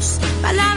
[0.00, 0.69] tus.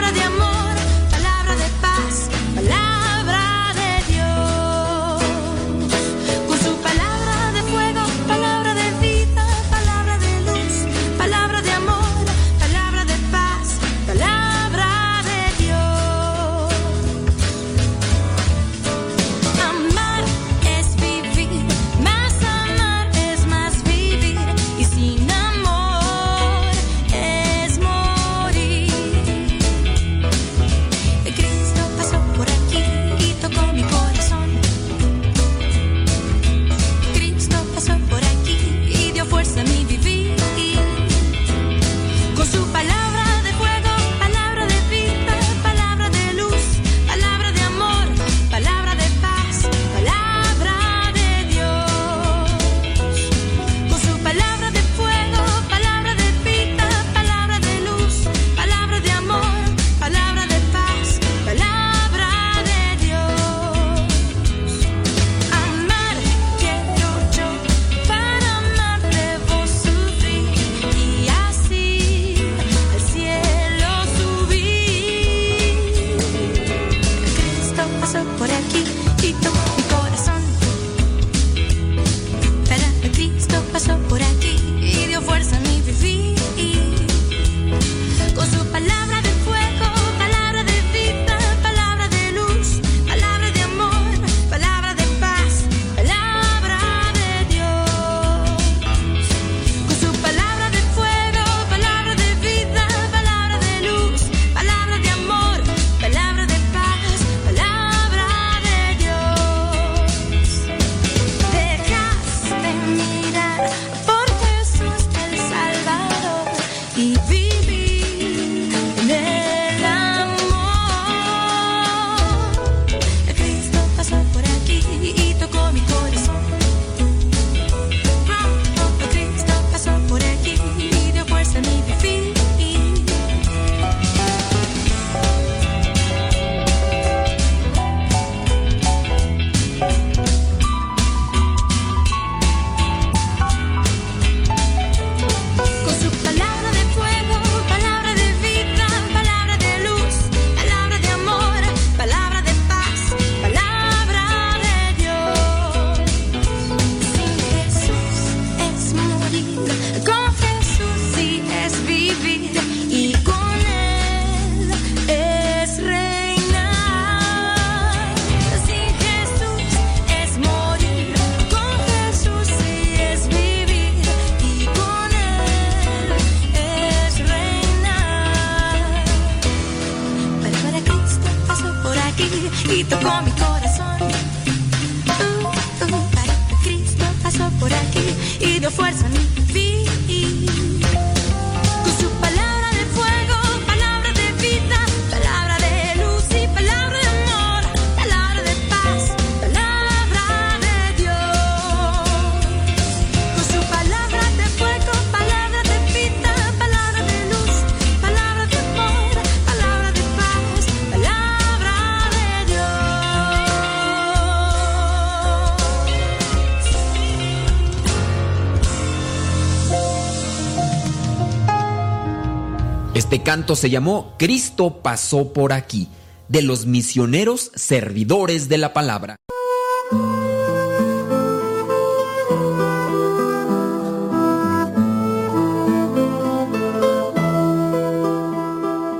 [223.33, 225.87] Canto se llamó Cristo pasó por aquí,
[226.27, 229.15] de los misioneros servidores de la palabra.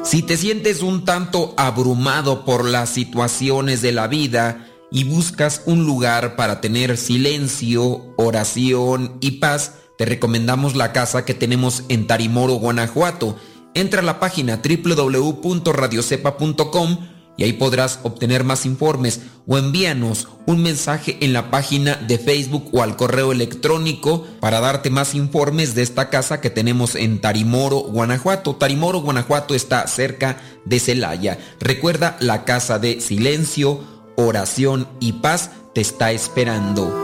[0.03, 5.85] Si te sientes un tanto abrumado por las situaciones de la vida y buscas un
[5.85, 12.55] lugar para tener silencio, oración y paz, te recomendamos la casa que tenemos en Tarimoro,
[12.55, 13.37] Guanajuato
[13.73, 16.97] entra a la página www.radiocepa.com
[17.35, 22.69] y ahí podrás obtener más informes o envíanos un mensaje en la página de Facebook
[22.71, 27.79] o al correo electrónico para darte más informes de esta casa que tenemos en Tarimoro,
[27.79, 28.55] Guanajuato.
[28.55, 31.39] Tarimoro, Guanajuato está cerca de Celaya.
[31.59, 33.81] Recuerda, la casa de silencio,
[34.15, 37.03] oración y paz te está esperando.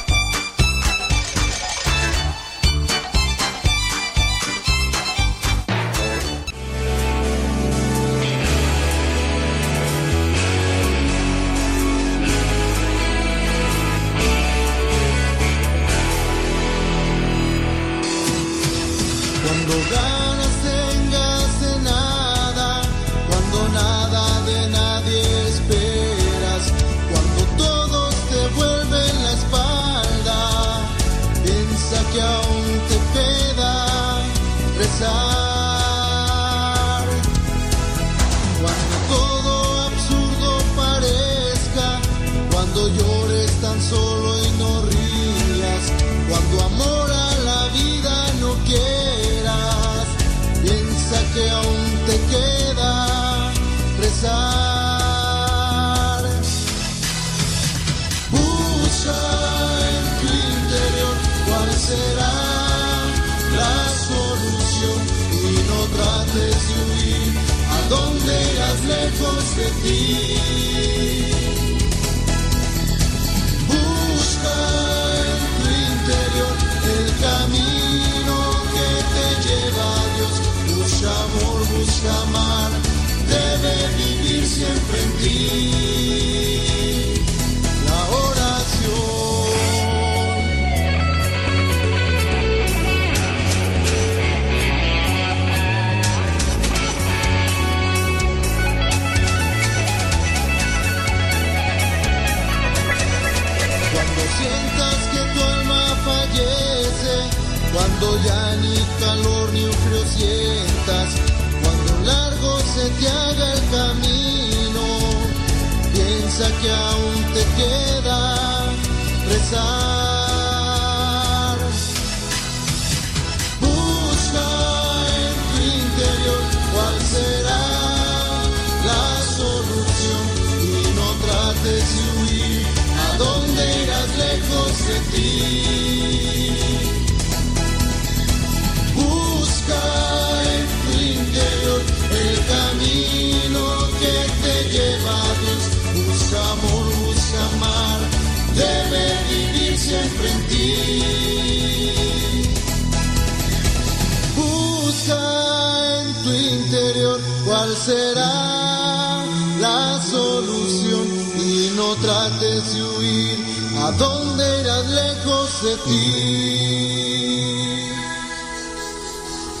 [165.61, 166.01] de ti.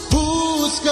[0.09, 0.91] Busca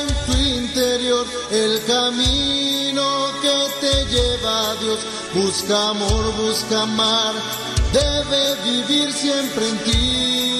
[0.00, 4.98] en tu interior el camino que te lleva a Dios.
[5.34, 7.34] Busca amor, busca amar,
[7.92, 10.59] debe vivir siempre en ti.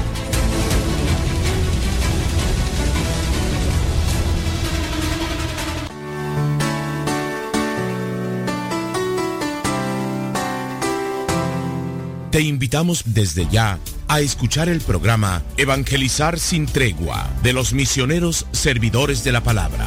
[12.31, 19.25] Te invitamos desde ya a escuchar el programa Evangelizar sin tregua de los misioneros servidores
[19.25, 19.85] de la palabra.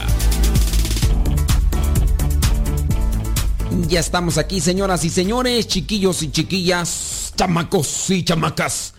[3.88, 8.92] Ya estamos aquí, señoras y señores, chiquillos y chiquillas, chamacos y chamacas.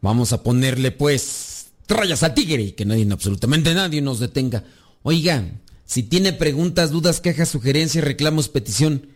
[0.00, 4.64] Vamos a ponerle pues rayas al tigre y que nadie, absolutamente nadie nos detenga.
[5.02, 5.44] Oiga,
[5.84, 9.08] si tiene preguntas, dudas, quejas, sugerencias, reclamos, petición,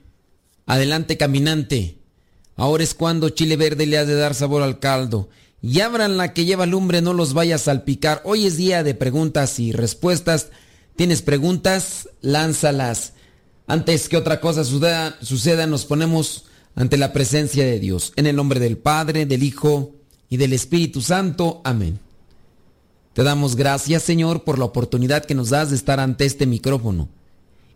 [0.67, 1.97] adelante caminante.
[2.57, 5.29] Ahora es cuando chile verde le ha de dar sabor al caldo.
[5.61, 8.23] Y abran la que lleva lumbre, no los vaya a salpicar.
[8.25, 10.49] Hoy es día de preguntas y respuestas.
[10.97, 12.09] ¿Tienes preguntas?
[12.23, 13.13] Lánzalas.
[13.67, 16.45] Antes que otra cosa suceda, suceda, nos ponemos
[16.75, 18.13] ante la presencia de Dios.
[18.17, 19.95] En el nombre del Padre, del Hijo
[20.31, 21.61] y del Espíritu Santo.
[21.65, 21.99] Amén.
[23.13, 27.09] Te damos gracias, Señor, por la oportunidad que nos das de estar ante este micrófono.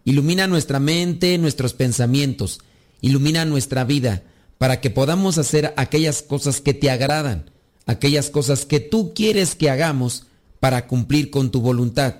[0.05, 2.61] Ilumina nuestra mente, nuestros pensamientos.
[3.01, 4.23] Ilumina nuestra vida
[4.61, 7.51] para que podamos hacer aquellas cosas que te agradan,
[7.87, 10.27] aquellas cosas que tú quieres que hagamos
[10.61, 12.17] para cumplir con tu voluntad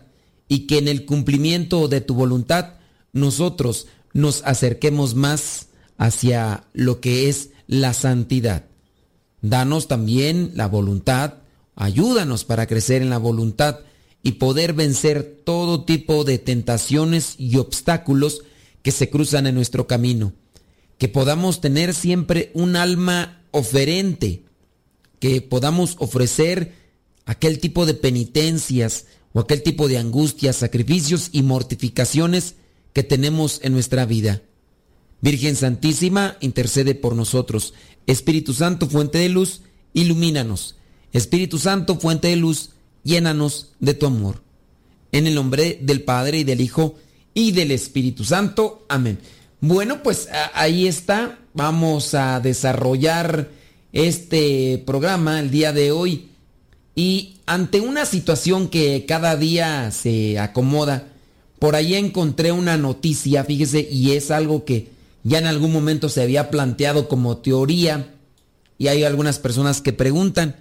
[0.49, 2.77] y que en el cumplimiento de tu voluntad
[3.13, 5.67] nosotros nos acerquemos más
[5.99, 8.65] hacia lo que es la santidad.
[9.43, 11.35] Danos también la voluntad,
[11.77, 13.81] ayúdanos para crecer en la voluntad
[14.23, 18.41] y poder vencer todo tipo de tentaciones y obstáculos
[18.81, 20.33] que se cruzan en nuestro camino
[21.01, 24.45] que podamos tener siempre un alma oferente,
[25.19, 26.75] que podamos ofrecer
[27.25, 32.57] aquel tipo de penitencias o aquel tipo de angustias, sacrificios y mortificaciones
[32.93, 34.43] que tenemos en nuestra vida.
[35.23, 37.73] Virgen Santísima, intercede por nosotros.
[38.07, 39.63] Espíritu Santo, fuente de luz,
[39.95, 40.77] ilumínanos.
[41.15, 42.73] Espíritu Santo, fuente de luz,
[43.05, 44.43] llénanos de tu amor.
[45.13, 46.97] En el nombre del Padre y del Hijo
[47.33, 48.85] y del Espíritu Santo.
[48.91, 49.19] Amén.
[49.61, 51.39] Bueno, pues ahí está.
[51.53, 53.51] Vamos a desarrollar
[53.93, 56.29] este programa el día de hoy.
[56.95, 61.09] Y ante una situación que cada día se acomoda,
[61.59, 64.89] por ahí encontré una noticia, fíjese, y es algo que
[65.25, 68.15] ya en algún momento se había planteado como teoría.
[68.79, 70.57] Y hay algunas personas que preguntan,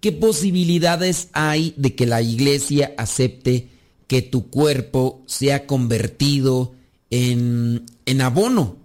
[0.00, 3.68] ¿qué posibilidades hay de que la iglesia acepte
[4.06, 6.72] que tu cuerpo sea convertido
[7.10, 8.76] en, en abono.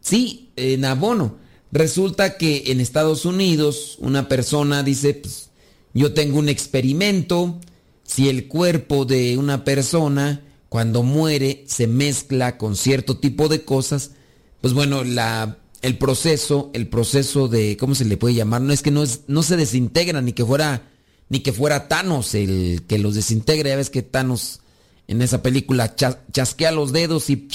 [0.00, 1.38] Sí, en abono.
[1.70, 5.50] Resulta que en Estados Unidos una persona dice, pues,
[5.94, 7.58] yo tengo un experimento,
[8.04, 14.12] si el cuerpo de una persona cuando muere se mezcla con cierto tipo de cosas,
[14.60, 18.62] pues bueno, la, el proceso, el proceso de, ¿cómo se le puede llamar?
[18.62, 20.88] No es que no, es, no se desintegra, ni que fuera,
[21.28, 24.60] ni que fuera Thanos el que los desintegra, ya ves que Thanos
[25.08, 27.48] en esa película chasquea los dedos y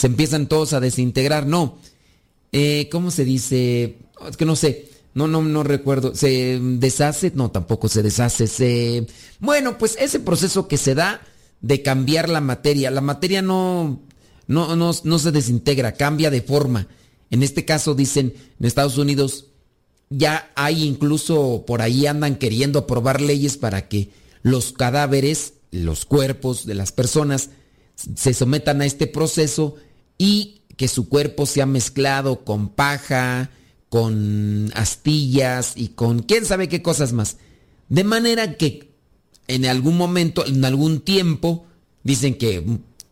[0.00, 1.46] se empiezan todos a desintegrar.
[1.46, 1.76] No.
[2.52, 3.98] Eh, ¿Cómo se dice?
[4.26, 4.88] Es que no sé.
[5.12, 6.14] No, no, no recuerdo.
[6.14, 7.32] ¿Se deshace?
[7.34, 8.46] No, tampoco se deshace.
[8.46, 9.06] Se...
[9.40, 11.20] Bueno, pues ese proceso que se da
[11.60, 12.90] de cambiar la materia.
[12.90, 14.00] La materia no,
[14.46, 16.88] no, no, no se desintegra, cambia de forma.
[17.30, 19.48] En este caso dicen en Estados Unidos
[20.08, 24.08] ya hay incluso por ahí andan queriendo aprobar leyes para que
[24.40, 27.50] los cadáveres los cuerpos de las personas
[28.16, 29.76] se sometan a este proceso
[30.20, 33.48] y que su cuerpo sea mezclado con paja,
[33.88, 37.38] con astillas y con quién sabe qué cosas más.
[37.88, 38.90] De manera que
[39.48, 41.64] en algún momento, en algún tiempo,
[42.02, 42.62] dicen que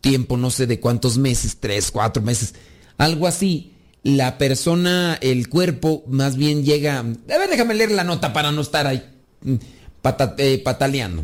[0.01, 2.53] tiempo no sé de cuántos meses, tres, cuatro meses,
[2.99, 3.73] algo así,
[4.03, 6.99] la persona, el cuerpo más bien llega...
[6.99, 9.03] A ver, déjame leer la nota para no estar ahí
[9.41, 9.55] mm,
[10.37, 11.23] eh, pataleando.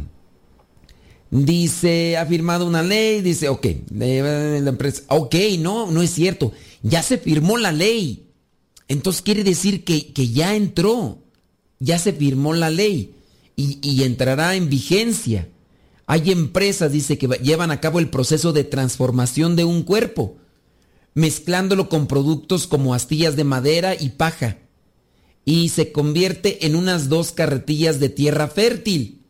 [1.43, 7.03] Dice, ha firmado una ley, dice, ok, la empresa, ok, no, no es cierto, ya
[7.03, 8.29] se firmó la ley.
[8.87, 11.17] Entonces quiere decir que, que ya entró,
[11.79, 13.15] ya se firmó la ley
[13.57, 15.49] y, y, entrará en vigencia.
[16.05, 20.37] Hay empresas, dice, que llevan a cabo el proceso de transformación de un cuerpo,
[21.15, 24.59] mezclándolo con productos como astillas de madera y paja,
[25.43, 29.21] y se convierte en unas dos carretillas de tierra fértil.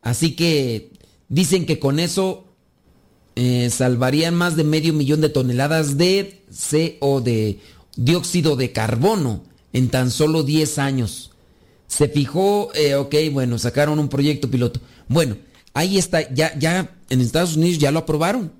[0.00, 0.96] Así que
[1.28, 2.44] Dicen que con eso
[3.36, 7.60] eh, salvarían más de medio millón de toneladas de CO, de
[7.96, 11.30] dióxido de carbono, en tan solo 10 años.
[11.86, 14.80] Se fijó, eh, ok, bueno, sacaron un proyecto piloto.
[15.08, 15.36] Bueno,
[15.74, 18.52] ahí está, ya, ya en Estados Unidos ya lo aprobaron.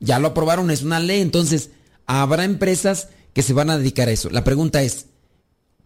[0.00, 1.20] Ya lo aprobaron, es una ley.
[1.20, 1.70] Entonces,
[2.06, 4.30] habrá empresas que se van a dedicar a eso.
[4.30, 5.06] La pregunta es,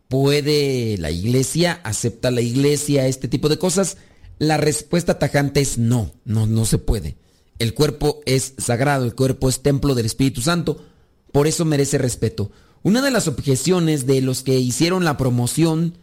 [0.08, 3.96] ¿puede la iglesia, acepta la iglesia este tipo de cosas?
[4.38, 7.16] La respuesta tajante es no, no, no se puede.
[7.58, 10.84] El cuerpo es sagrado, el cuerpo es templo del Espíritu Santo,
[11.30, 12.50] por eso merece respeto.
[12.82, 15.96] Una de las objeciones de los que hicieron la promoción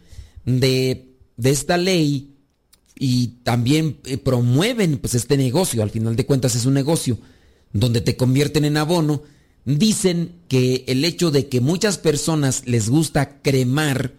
[0.46, 2.34] de, esta ley
[2.98, 7.18] y también eh, promueven pues este negocio, al final de cuentas es un negocio
[7.72, 9.22] donde te convierten en abono,
[9.64, 14.14] dicen que el hecho de que muchas personas les gusta cremar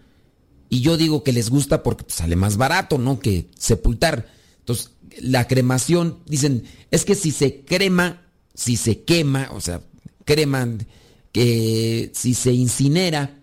[0.72, 3.20] y yo digo que les gusta porque pues, sale más barato, ¿no?
[3.20, 4.32] Que sepultar.
[4.60, 8.22] Entonces, la cremación, dicen, es que si se crema,
[8.56, 9.82] si se quema, o sea,
[10.24, 10.88] creman,
[11.34, 13.38] que si se incinera,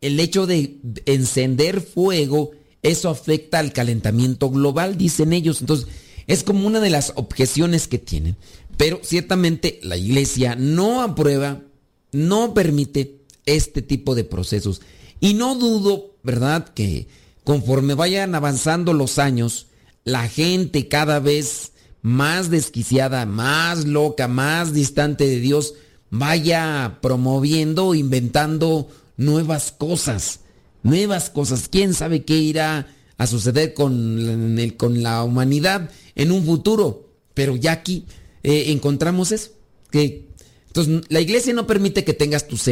[0.00, 2.50] el hecho de encender fuego,
[2.82, 5.60] eso afecta al calentamiento global, dicen ellos.
[5.60, 5.86] Entonces,
[6.26, 8.36] es como una de las objeciones que tienen.
[8.76, 11.62] Pero ciertamente la iglesia no aprueba,
[12.10, 14.80] no permite este tipo de procesos.
[15.20, 17.08] Y no dudo, ¿verdad?, que
[17.44, 19.66] conforme vayan avanzando los años,
[20.04, 21.72] la gente cada vez
[22.02, 25.74] más desquiciada, más loca, más distante de Dios,
[26.10, 30.40] vaya promoviendo, inventando nuevas cosas,
[30.82, 31.68] nuevas cosas.
[31.68, 37.10] ¿Quién sabe qué irá a suceder con, con la humanidad en un futuro?
[37.34, 38.06] Pero ya aquí
[38.42, 39.50] eh, encontramos eso.
[39.90, 40.28] Que,
[40.66, 42.68] entonces, la iglesia no permite que tengas tus,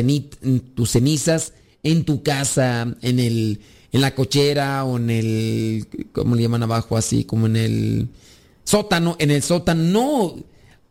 [0.74, 1.52] tus cenizas
[1.82, 3.60] en tu casa, en, el,
[3.92, 6.96] en la cochera o en el, ¿cómo le llaman abajo?
[6.96, 8.08] Así como en el
[8.64, 9.82] sótano, en el sótano.
[9.82, 10.36] No,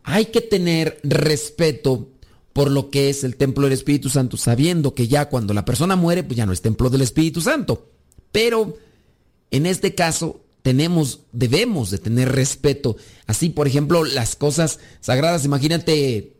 [0.03, 2.09] hay que tener respeto
[2.53, 5.95] por lo que es el templo del Espíritu Santo, sabiendo que ya cuando la persona
[5.95, 7.91] muere, pues ya no es templo del Espíritu Santo.
[8.31, 8.77] Pero
[9.51, 12.97] en este caso tenemos, debemos de tener respeto.
[13.27, 16.33] Así, por ejemplo, las cosas sagradas, imagínate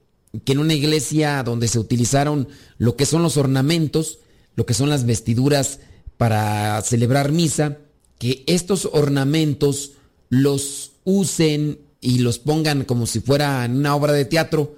[0.44, 4.20] que en una iglesia donde se utilizaron lo que son los ornamentos,
[4.58, 5.80] lo que son las vestiduras
[6.18, 7.78] para celebrar misa,
[8.18, 9.94] que estos ornamentos
[10.30, 14.76] los usen y los pongan como si fuera una obra de teatro,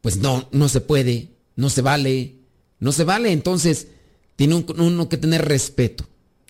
[0.00, 2.34] pues no, no se puede, no se vale,
[2.80, 3.30] no se vale.
[3.30, 3.86] Entonces,
[4.34, 6.04] tiene uno que tener respeto.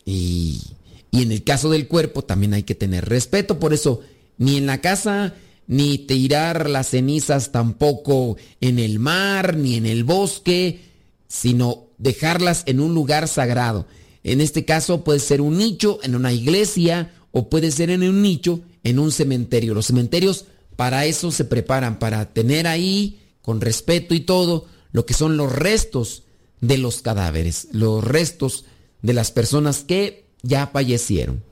[0.07, 0.63] Y,
[1.11, 3.61] y en el caso del cuerpo también hay que tener respeto.
[3.61, 4.01] Por eso,
[4.39, 5.35] ni en la casa,
[5.67, 10.81] ni tirar las cenizas tampoco en el mar, ni en el bosque,
[11.29, 13.87] sino dejarlas en un lugar sagrado.
[14.23, 18.23] En este caso puede ser un nicho en una iglesia o puede ser en un
[18.23, 19.75] nicho en un cementerio.
[19.75, 20.47] Los cementerios
[20.77, 25.53] para eso se preparan, para tener ahí con respeto y todo, lo que son los
[25.53, 26.25] restos
[26.61, 28.65] de los cadáveres, los restos
[29.03, 31.43] de las personas que ya fallecieron.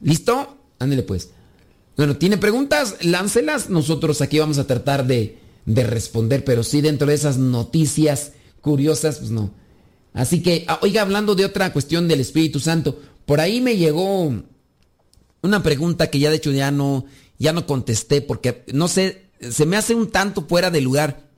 [0.00, 0.56] ¿Listo?
[0.78, 1.30] Ándale pues.
[1.96, 2.96] Bueno, ¿tiene preguntas?
[3.02, 3.68] Láncelas.
[3.68, 9.18] Nosotros aquí vamos a tratar de, de responder, pero sí dentro de esas noticias curiosas,
[9.18, 9.50] pues no.
[10.12, 14.32] Así que, ah, oiga, hablando de otra cuestión del Espíritu Santo, por ahí me llegó
[15.42, 17.04] una pregunta que ya de hecho ya no,
[17.38, 21.30] ya no contesté porque no sé, se me hace un tanto fuera de lugar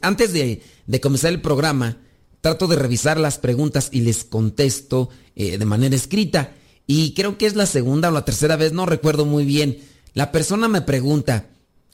[0.00, 0.60] antes de,
[1.00, 1.98] comenzar el programa,
[2.40, 6.52] trato de revisar las preguntas y les contesto eh, de manera escrita.
[6.86, 9.78] Y creo que es la segunda o la tercera vez, no recuerdo muy bien.
[10.12, 11.46] La persona me pregunta,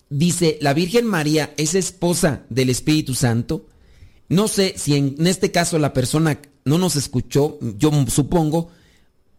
[0.09, 3.67] dice, ¿la Virgen María es esposa del Espíritu Santo?
[4.31, 8.71] No sé si en, este caso la persona no nos escuchó, yo supongo,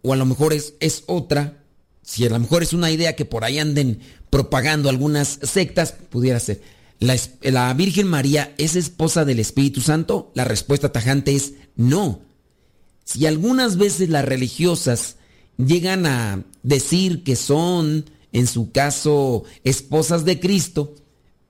[0.02, 1.64] o a lo mejor es, otra,
[2.04, 6.40] si a lo mejor es una idea que por ahí anden propagando algunas sectas, pudiera
[6.42, 6.62] ser.
[7.00, 10.30] ¿La, Virgen María es esposa del Espíritu Santo?
[10.36, 12.20] La respuesta tajante es no.
[13.06, 15.16] Si algunas veces las religiosas
[15.58, 20.96] llegan a decir que son, en su caso, esposas de Cristo,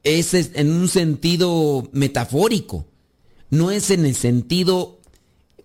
[0.03, 2.85] es en un sentido metafórico,
[3.51, 4.99] no es en el sentido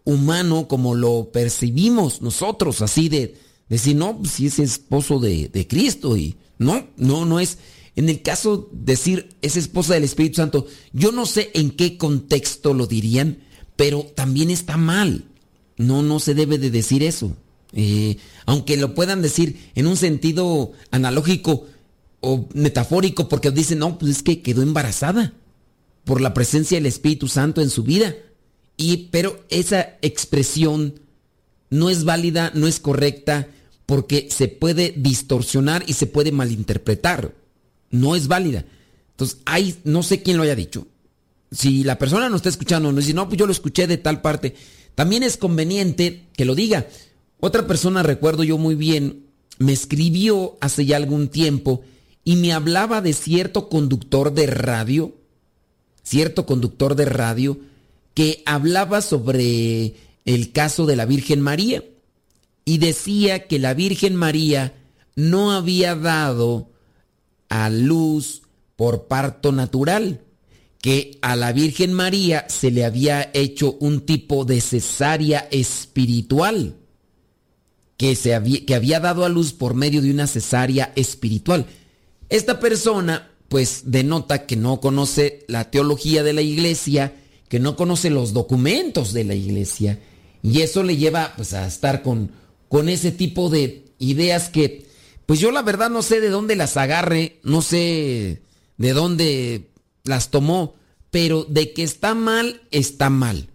[0.04, 3.36] humano como lo percibimos nosotros, así de
[3.68, 7.58] decir, no, pues, si es esposo de, de Cristo y no, no, no es
[7.96, 12.74] en el caso decir es esposa del Espíritu Santo, yo no sé en qué contexto
[12.74, 13.38] lo dirían,
[13.74, 15.24] pero también está mal.
[15.78, 17.34] No, no se debe de decir eso.
[17.72, 21.66] Eh, aunque lo puedan decir en un sentido analógico
[22.20, 25.32] o metafórico, porque dicen, no, pues es que quedó embarazada
[26.06, 28.14] por la presencia del Espíritu Santo en su vida.
[28.78, 31.00] Y, pero esa expresión
[31.68, 33.48] no es válida, no es correcta,
[33.84, 37.34] porque se puede distorsionar y se puede malinterpretar
[37.90, 38.64] no es válida.
[39.12, 40.86] Entonces, hay, no sé quién lo haya dicho.
[41.50, 44.20] Si la persona no está escuchando, no dice, no, pues yo lo escuché de tal
[44.20, 44.54] parte,
[44.94, 46.86] también es conveniente que lo diga.
[47.40, 49.26] Otra persona, recuerdo yo muy bien,
[49.58, 51.82] me escribió hace ya algún tiempo
[52.24, 55.14] y me hablaba de cierto conductor de radio,
[56.06, 57.58] cierto conductor de radio,
[58.14, 61.82] que hablaba sobre el caso de la Virgen María
[62.64, 64.74] y decía que la Virgen María
[65.16, 66.70] no había dado
[67.48, 68.42] a luz
[68.76, 70.20] por parto natural,
[70.80, 76.76] que a la Virgen María se le había hecho un tipo de cesárea espiritual,
[77.96, 81.66] que, se había, que había dado a luz por medio de una cesárea espiritual.
[82.28, 87.14] Esta persona pues denota que no conoce la teología de la iglesia,
[87.48, 90.00] que no conoce los documentos de la iglesia,
[90.42, 92.30] y eso le lleva pues a estar con,
[92.68, 94.86] con ese tipo de ideas que
[95.26, 98.42] pues yo la verdad no sé de dónde las agarre, no sé
[98.76, 99.70] de dónde
[100.04, 100.74] las tomó,
[101.10, 103.48] pero de que está mal, está mal.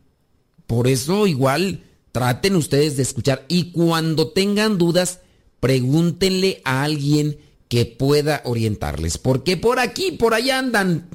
[0.68, 5.20] Por eso igual traten ustedes de escuchar y cuando tengan dudas,
[5.62, 7.38] pregúntenle a alguien
[7.72, 11.08] que pueda orientarles, porque por aquí, por allá andan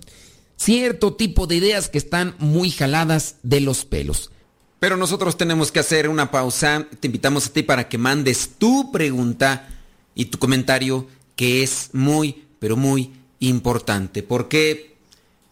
[0.56, 4.30] cierto tipo de ideas que están muy jaladas de los pelos.
[4.78, 6.86] Pero nosotros tenemos que hacer una pausa.
[6.98, 9.68] Te invitamos a ti para que mandes tu pregunta
[10.14, 14.96] y tu comentario, que es muy, pero muy importante, porque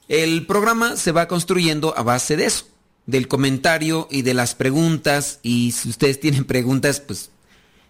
[0.08, 2.64] el programa se va construyendo a base de eso,
[3.04, 5.38] del comentario y de las preguntas.
[5.42, 7.28] Y si ustedes tienen preguntas, pues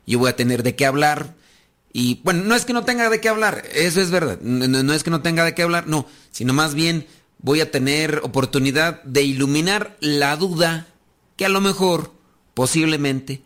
[0.04, 1.43] yo voy a tener de qué hablar.
[1.96, 4.40] Y bueno, no es que no tenga de qué hablar, eso es verdad.
[4.40, 7.06] No, no, es que no tenga de qué hablar, no, sino más bien
[7.38, 10.88] voy a tener oportunidad de iluminar la duda
[11.36, 12.12] que a lo mejor,
[12.52, 13.42] posiblemente,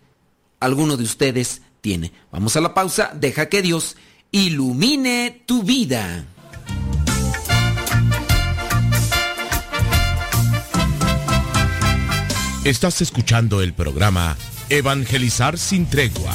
[0.61, 2.11] alguno de ustedes tiene.
[2.33, 3.97] Vamos a la pausa, deja que Dios
[4.31, 6.25] ilumine tu vida.
[12.65, 14.39] Estás escuchando el programa
[14.71, 16.35] Evangelizar sin tregua.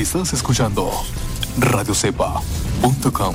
[0.00, 0.90] Estás escuchando
[1.58, 3.34] radiocepa.com.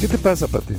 [0.00, 0.74] ¿Qué te pasa, Pati?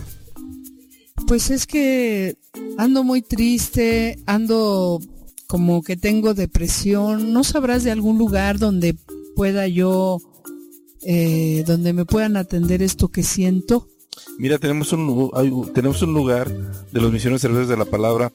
[1.26, 2.38] Pues es que
[2.78, 5.00] ando muy triste, ando
[5.48, 7.32] como que tengo depresión.
[7.32, 8.98] ¿No sabrás de algún lugar donde
[9.38, 10.18] pueda yo,
[11.02, 13.88] eh, donde me puedan atender esto que siento?
[14.38, 18.32] Mira, tenemos un, tenemos un lugar de los misioneros servidores de la palabra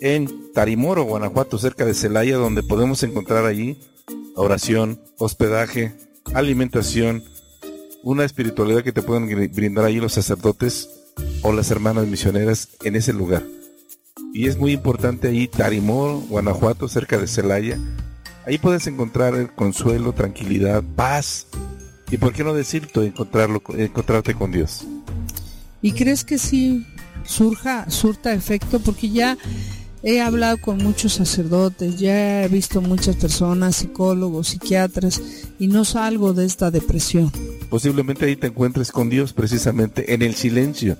[0.00, 3.78] en Tarimoro, Guanajuato, cerca de Celaya, donde podemos encontrar allí
[4.34, 5.94] oración, hospedaje,
[6.34, 7.24] alimentación,
[8.02, 10.90] una espiritualidad que te pueden brindar allí los sacerdotes
[11.42, 13.44] o las hermanas misioneras en ese lugar.
[14.32, 17.78] Y es muy importante ahí, Tarimoro, Guanajuato, cerca de Celaya.
[18.46, 21.46] Ahí puedes encontrar el consuelo, tranquilidad, paz.
[22.10, 24.86] Y por qué no decirlo, encontrarlo, encontrarte con Dios.
[25.82, 26.86] ¿Y crees que sí
[27.24, 28.80] surja, surta efecto?
[28.80, 29.36] Porque ya
[30.02, 35.20] he hablado con muchos sacerdotes, ya he visto muchas personas, psicólogos, psiquiatras,
[35.58, 37.32] y no salgo de esta depresión.
[37.70, 40.96] Posiblemente ahí te encuentres con Dios precisamente en el silencio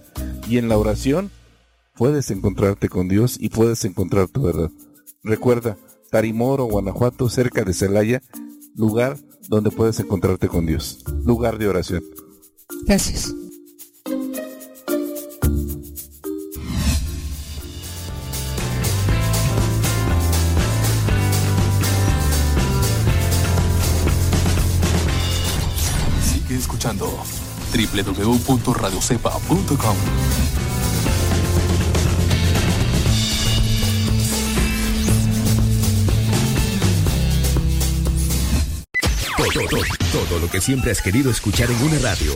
[0.49, 1.31] y en la oración.
[1.95, 4.71] Puedes encontrarte con Dios y puedes encontrar tu verdad.
[5.23, 5.77] Recuerda,
[6.11, 8.23] Tarimoro, Guanajuato, cerca de Celaya,
[8.75, 9.17] lugar
[9.49, 12.03] donde puedes encontrarte con Dios, lugar de oración.
[12.85, 13.35] Gracias.
[26.87, 27.19] Escuchando
[27.73, 29.97] www.radiocepa.com.
[39.37, 42.35] Todo, todo, todo lo que siempre has querido escuchar en una radio.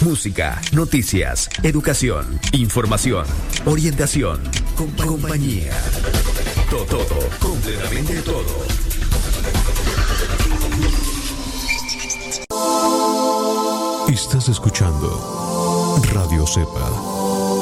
[0.00, 3.26] Música, noticias, educación, información,
[3.64, 4.42] orientación,
[4.76, 5.72] compañía.
[6.70, 8.85] Todo, todo, completamente todo.
[14.08, 16.90] Estás escuchando Radio Cepa,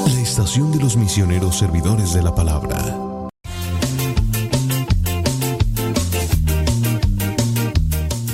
[0.07, 3.30] la estación de los misioneros servidores de la palabra.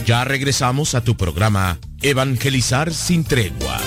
[0.04, 3.78] Ya regresamos a tu programa Evangelizar sin tregua.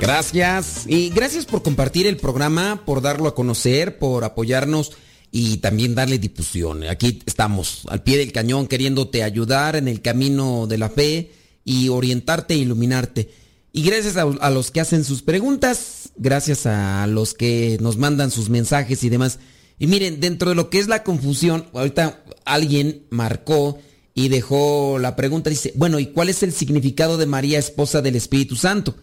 [0.00, 4.92] Gracias y gracias por compartir el programa, por darlo a conocer, por apoyarnos
[5.36, 6.84] y también darle difusión.
[6.84, 11.32] Aquí estamos al pie del cañón queriéndote ayudar en el camino de la fe
[11.64, 13.30] y orientarte e iluminarte.
[13.72, 18.48] Y gracias a, los que hacen sus preguntas, gracias a los que nos mandan sus
[18.48, 19.40] mensajes y demás.
[19.76, 23.80] Y miren, dentro de lo que es la confusión, ahorita alguien marcó
[24.14, 28.14] y dejó la pregunta, dice, bueno, ¿y cuál es el significado de María, esposa del
[28.14, 28.94] Espíritu Santo?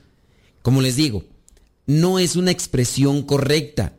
[0.62, 1.26] Como les digo,
[1.88, 3.98] no es una expresión correcta,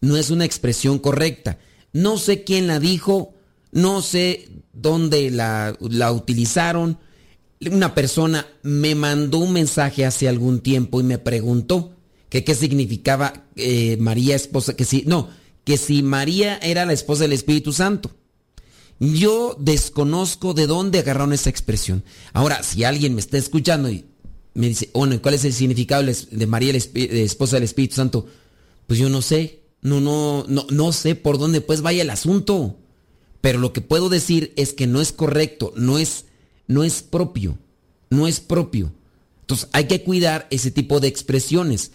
[0.00, 1.58] no es una expresión correcta.
[1.92, 3.34] no sé quién la dijo,
[3.72, 6.98] no sé dónde la, la utilizaron.
[7.70, 11.94] Una persona me mandó un mensaje hace algún tiempo y me preguntó
[12.28, 15.28] que qué significaba eh, María esposa, que si, no,
[15.62, 18.10] que si María era la esposa del Espíritu Santo.
[19.00, 22.04] Yo desconozco de dónde agarraron esa expresión.
[22.32, 24.04] Ahora, si alguien me está escuchando y
[24.54, 28.26] me dice, bueno, ¿cuál es el significado de María, esposa del Espíritu Santo?
[28.86, 29.60] Pues yo no sé.
[29.84, 32.76] No, no, no, no sé por dónde pues vaya el asunto.
[33.40, 36.24] Pero lo que puedo decir es que no es correcto, no es,
[36.66, 37.58] no es propio,
[38.10, 38.90] no es propio.
[39.42, 41.92] Entonces hay que cuidar ese tipo de expresiones.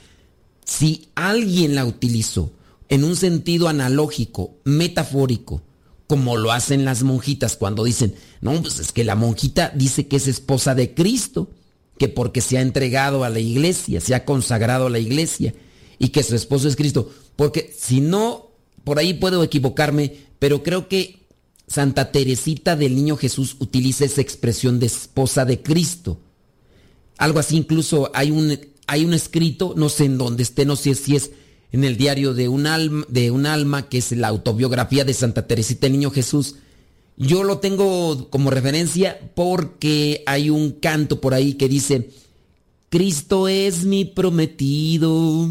[0.63, 2.53] Si alguien la utilizó
[2.89, 5.63] en un sentido analógico, metafórico,
[6.05, 10.17] como lo hacen las monjitas cuando dicen, no, pues es que la monjita dice que
[10.17, 11.49] es esposa de Cristo,
[11.97, 15.53] que porque se ha entregado a la iglesia, se ha consagrado a la iglesia
[15.99, 17.11] y que su esposo es Cristo.
[17.39, 18.51] Porque si no,
[18.83, 21.21] por ahí puedo equivocarme, pero creo que
[21.67, 26.19] Santa Teresita del Niño Jesús utiliza esa expresión de esposa de Cristo.
[27.17, 30.95] Algo así, incluso hay un, hay un escrito, no sé en dónde esté, no sé
[30.95, 31.31] si es
[31.71, 35.47] en el diario de un alma, de un alma que es la autobiografía de Santa
[35.47, 36.55] Teresita del Niño Jesús.
[37.15, 42.09] Yo lo tengo como referencia porque hay un canto por ahí que dice,
[42.89, 45.47] Cristo es mi prometido,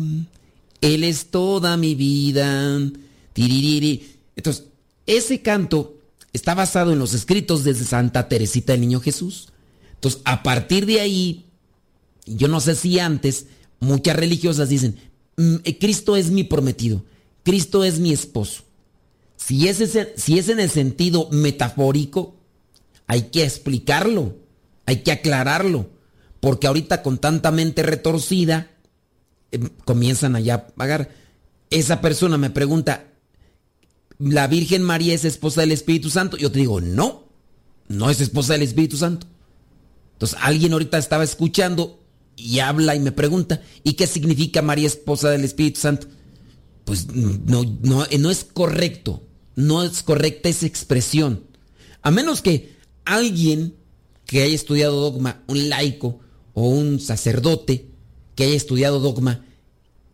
[0.80, 2.80] Él es toda mi vida.
[3.34, 4.64] Entonces,
[5.06, 5.96] ese canto
[6.32, 9.48] está basado en los escritos de Santa Teresita del Niño Jesús.
[9.94, 11.46] Entonces, a partir de ahí,
[12.26, 13.46] yo no sé si antes,
[13.80, 14.96] muchas religiosas dicen,
[15.38, 17.04] Mm, eh, Cristo es mi prometido,
[17.44, 18.64] Cristo es mi esposo.
[19.36, 19.78] Si es,
[20.16, 22.34] si es en el sentido metafórico,
[23.06, 24.34] hay que explicarlo,
[24.84, 25.90] hay que aclararlo,
[26.40, 28.68] porque ahorita con tanta mente retorcida,
[29.52, 31.10] em, comienzan allá a pagar.
[31.70, 33.06] Esa persona me pregunta,
[34.18, 36.36] ¿la Virgen María es esposa del Espíritu Santo?
[36.36, 37.28] Yo te digo, no,
[37.88, 39.26] no es esposa del Espíritu Santo.
[40.14, 42.02] Entonces alguien ahorita estaba escuchando
[42.36, 46.06] y habla y me pregunta, ¿y qué significa María esposa del Espíritu Santo?
[46.84, 49.22] Pues no, no, no es correcto,
[49.56, 51.44] no es correcta esa expresión.
[52.02, 53.74] A menos que alguien
[54.24, 56.20] que haya estudiado dogma, un laico
[56.54, 57.90] o un sacerdote
[58.38, 59.44] que haya estudiado dogma,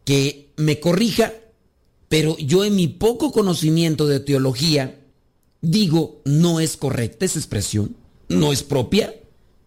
[0.04, 1.32] que me corrija,
[2.08, 4.98] pero yo en mi poco conocimiento de teología
[5.60, 7.94] digo, no es correcta esa expresión,
[8.28, 9.14] no es propia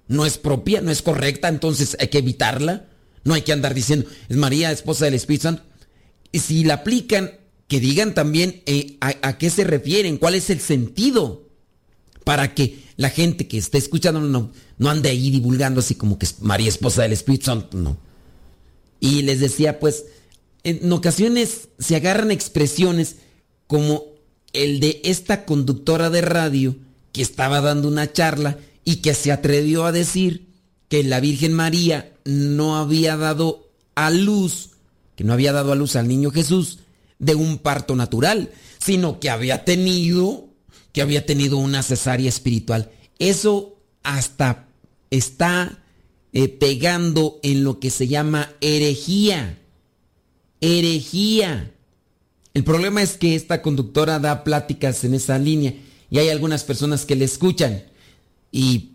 [0.07, 2.85] no es propia, no es correcta, entonces hay que evitarla.
[3.23, 5.63] No hay que andar diciendo, es María, esposa del Espíritu Santo.
[6.31, 7.31] Y si la aplican,
[7.67, 11.49] que digan también eh, a, qué se refieren, cuál es el sentido,
[12.23, 16.25] para que la gente que esté escuchando no, no ande ahí divulgando así como que
[16.25, 17.97] es María, esposa del Espíritu Santo, no.
[18.99, 20.05] Y les decía, pues,
[20.63, 23.17] en ocasiones se agarran expresiones
[23.67, 24.03] como
[24.53, 26.75] el de esta conductora de radio
[27.11, 30.47] que estaba dando una charla y que se atrevió a decir
[30.89, 34.71] que la Virgen María no había dado a luz,
[35.15, 36.79] que no había dado a luz al niño Jesús
[37.19, 40.49] de un parto natural, sino que había tenido,
[40.91, 42.91] que había tenido una cesárea espiritual.
[43.19, 44.67] Eso hasta
[45.09, 45.79] está
[46.39, 49.57] eh, pegando en lo que se llama herejía.
[50.61, 51.71] Herejía.
[52.53, 55.73] El problema es que esta conductora da pláticas en esa línea
[56.11, 57.85] y hay algunas personas que le escuchan
[58.51, 58.91] y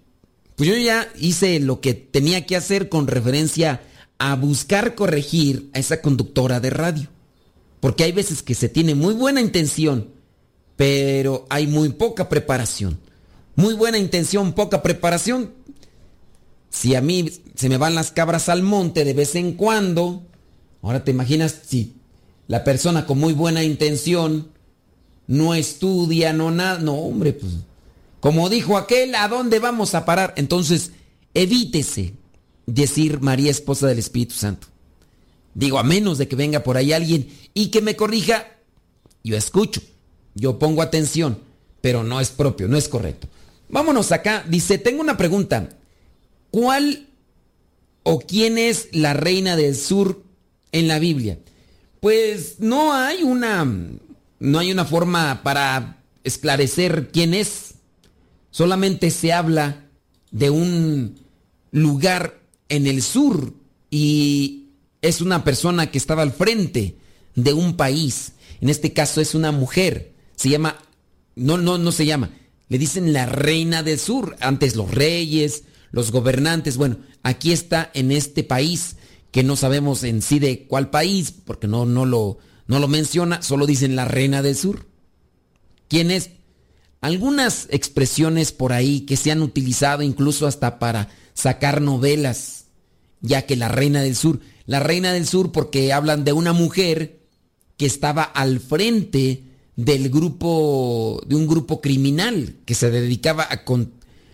[0.54, 3.82] pues yo ya hice lo que tenía que hacer con referencia
[4.18, 7.08] a buscar corregir a esa conductora de radio.
[7.80, 10.10] Porque hay veces que se tiene muy buena intención,
[10.76, 13.00] pero hay muy poca preparación.
[13.56, 15.50] Muy buena intención, poca preparación.
[16.72, 20.22] Si a mí se me van las cabras al monte de vez en cuando,
[20.80, 21.96] ahora te imaginas si
[22.48, 24.48] la persona con muy buena intención
[25.26, 27.52] no estudia, no nada, no hombre, pues
[28.20, 30.32] como dijo aquel, ¿a dónde vamos a parar?
[30.36, 30.92] Entonces,
[31.34, 32.14] evítese
[32.66, 34.68] decir María esposa del Espíritu Santo.
[35.54, 38.46] Digo, a menos de que venga por ahí alguien y que me corrija,
[39.22, 39.82] yo escucho,
[40.34, 41.38] yo pongo atención,
[41.82, 43.28] pero no es propio, no es correcto.
[43.68, 45.68] Vámonos acá, dice, tengo una pregunta.
[46.52, 47.08] ¿Cuál
[48.04, 50.22] o quién es la reina del sur
[50.70, 51.40] en la Biblia?
[51.98, 53.64] Pues no hay una
[54.38, 57.72] no hay una forma para esclarecer quién es
[58.52, 59.86] solamente se habla
[60.30, 61.18] de un
[61.72, 62.38] lugar
[62.68, 63.54] en el sur
[63.90, 64.68] y
[65.00, 66.96] es una persona que estaba al frente
[67.34, 68.32] de un país.
[68.60, 70.12] En este caso es una mujer.
[70.36, 70.78] Se llama,
[71.34, 72.30] no, no, no se llama.
[72.68, 74.36] Le dicen la reina del sur.
[74.40, 76.76] Antes los reyes, los gobernantes.
[76.76, 78.96] Bueno, aquí está en este país
[79.30, 83.42] que no sabemos en sí de cuál país porque no, no, lo, no lo menciona.
[83.42, 84.86] Solo dicen la reina del sur.
[85.88, 86.30] quién es.
[87.00, 92.66] Algunas expresiones por ahí que se han utilizado incluso hasta para sacar novelas,
[93.20, 97.22] ya que la reina del sur, la reina del sur porque hablan de una mujer
[97.76, 99.42] que estaba al frente
[99.74, 103.48] del grupo, de un grupo criminal que se dedicaba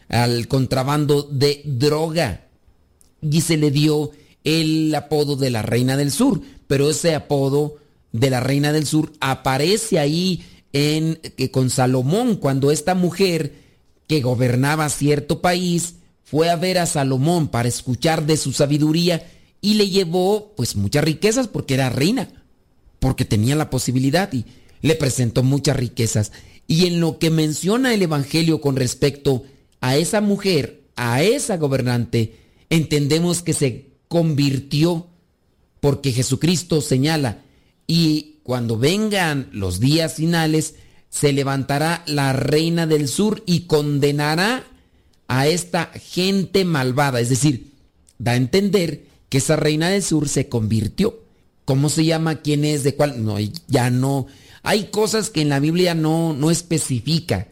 [0.08, 2.46] al contrabando de droga
[3.20, 4.10] y se le dio
[4.44, 7.76] el apodo de la Reina del Sur, pero ese apodo
[8.12, 11.18] de la Reina del Sur aparece ahí en,
[11.50, 13.52] con Salomón, cuando esta mujer
[14.06, 19.26] que gobernaba cierto país fue a ver a Salomón para escuchar de su sabiduría
[19.60, 22.28] y le llevó pues muchas riquezas porque era reina,
[23.00, 24.44] porque tenía la posibilidad y
[24.82, 26.32] le presentó muchas riquezas.
[26.66, 32.36] Y en lo que menciona el Evangelio con respecto a esa mujer, a esa gobernante,
[32.70, 35.06] entendemos que se convirtió
[35.80, 37.42] porque Jesucristo señala,
[37.86, 40.74] y cuando vengan los días finales,
[41.08, 44.64] se levantará la reina del sur y condenará
[45.26, 47.20] a esta gente malvada.
[47.20, 47.72] Es decir,
[48.18, 51.22] da a entender que esa reina del sur se convirtió.
[51.64, 52.36] ¿Cómo se llama?
[52.36, 52.82] ¿Quién es?
[52.82, 53.24] ¿De cuál?
[53.24, 53.36] No,
[53.68, 54.26] ya no.
[54.62, 57.48] Hay cosas que en la Biblia no, no especifica.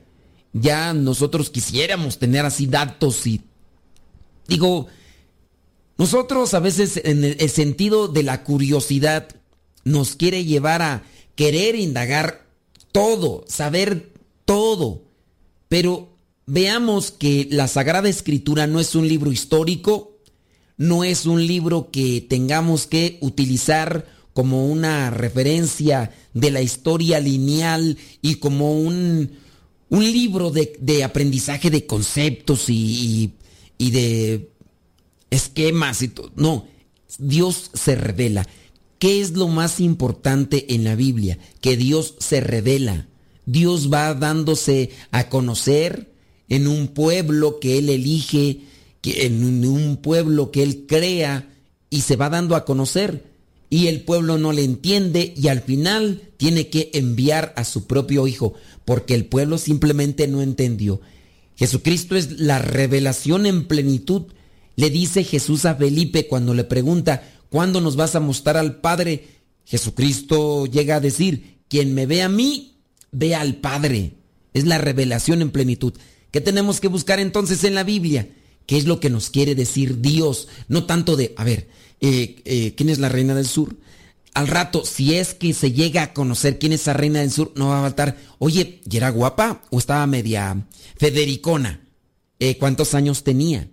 [0.58, 3.42] Ya nosotros quisiéramos tener así datos y...
[4.48, 4.86] Digo,
[5.98, 9.28] nosotros a veces en el sentido de la curiosidad
[9.84, 11.02] nos quiere llevar a
[11.34, 12.46] querer indagar
[12.92, 14.12] todo, saber
[14.46, 15.02] todo.
[15.68, 16.16] Pero
[16.46, 20.16] veamos que la Sagrada Escritura no es un libro histórico,
[20.78, 27.98] no es un libro que tengamos que utilizar como una referencia de la historia lineal
[28.22, 29.32] y como un,
[29.88, 33.32] un libro de, aprendizaje de conceptos y,
[33.78, 34.50] y de
[35.30, 36.32] esquemas y todo.
[36.36, 36.66] No,
[37.18, 38.46] Dios se revela.
[38.98, 41.38] ¿Qué es lo más importante en la Biblia?
[41.60, 43.08] Que Dios se revela.
[43.44, 46.12] Dios va dándose a conocer
[46.48, 48.62] en un pueblo que Él elige,
[49.02, 51.48] en un pueblo que Él crea
[51.90, 53.35] y se va dando a conocer.
[53.68, 58.26] Y el pueblo no le entiende y al final tiene que enviar a su propio
[58.26, 61.00] hijo porque el pueblo simplemente no entendió.
[61.56, 64.26] Jesucristo es la revelación en plenitud
[64.76, 69.26] le dice Jesús a Felipe cuando le pregunta, ¿cuándo nos vas a mostrar al Padre?
[69.64, 72.76] Jesucristo llega a decir, quien me ve a mí,
[73.10, 74.12] ve al Padre.
[74.52, 75.94] Es la revelación en plenitud.
[76.30, 78.28] ¿Qué tenemos que buscar entonces en la Biblia?
[78.66, 80.48] ¿Qué es lo que nos quiere decir Dios?
[80.68, 81.68] No tanto de, a ver,
[82.00, 83.76] eh, eh, ¿quién es la reina del sur?
[84.34, 87.52] Al rato, si es que se llega a conocer quién es la reina del sur,
[87.54, 90.66] no va a faltar, oye, ¿y era guapa o estaba media
[90.98, 91.80] federicona?
[92.38, 93.68] Eh, ¿Cuántos años tenía?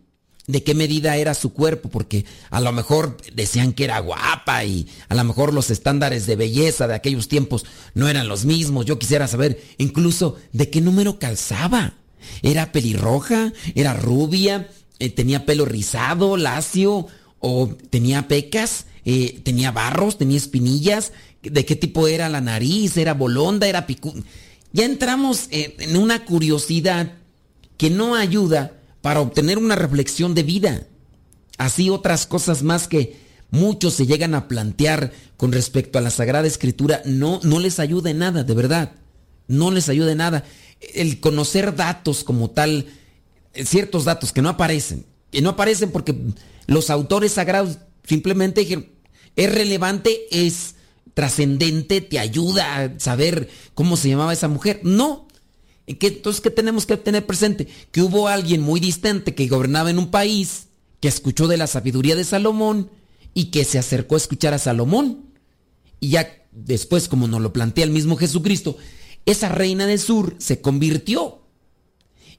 [0.47, 4.88] de qué medida era su cuerpo, porque a lo mejor decían que era guapa y
[5.08, 8.86] a lo mejor los estándares de belleza de aquellos tiempos no eran los mismos.
[8.86, 11.93] Yo quisiera saber incluso de qué número calzaba.
[12.41, 13.53] ¿Era pelirroja?
[13.75, 14.69] ¿Era rubia?
[15.04, 17.08] Eh, ¿Tenía pelo rizado, lacio?
[17.39, 18.86] ¿O tenía pecas?
[19.04, 20.18] Eh, ¿Tenía barros?
[20.18, 21.12] ¿Tenía espinillas?
[21.42, 22.96] ¿De qué tipo era la nariz?
[22.96, 23.68] ¿Era bolonda?
[23.68, 24.13] ¿Era picú?
[24.72, 27.16] Ya entramos en una curiosidad
[27.76, 30.88] que no ayuda para obtener una reflexión de vida.
[31.58, 33.18] Así otras cosas más que
[33.52, 38.10] muchos se llegan a plantear con respecto a la Sagrada Escritura no, no les ayuda
[38.10, 38.94] en nada, de verdad.
[39.50, 40.46] No les ayuda en nada.
[40.94, 42.88] El conocer datos como tal,
[43.54, 46.16] ciertos datos que no aparecen, que no aparecen porque
[46.68, 48.88] los autores sagrados simplemente dijeron,
[49.36, 50.76] es relevante, es
[51.13, 54.80] trascendente, te ayuda a saber cómo se llamaba esa mujer.
[54.84, 55.28] No,
[55.86, 57.68] entonces, ¿qué tenemos que tener presente?
[57.92, 60.68] Que hubo alguien muy distante que gobernaba en un país,
[61.00, 62.89] que escuchó de la sabiduría de Salomón
[63.34, 65.26] y que se acercó a escuchar a Salomón.
[66.00, 68.78] Y ya después, como nos lo plantea el mismo Jesucristo,
[69.26, 71.42] esa reina del sur se convirtió.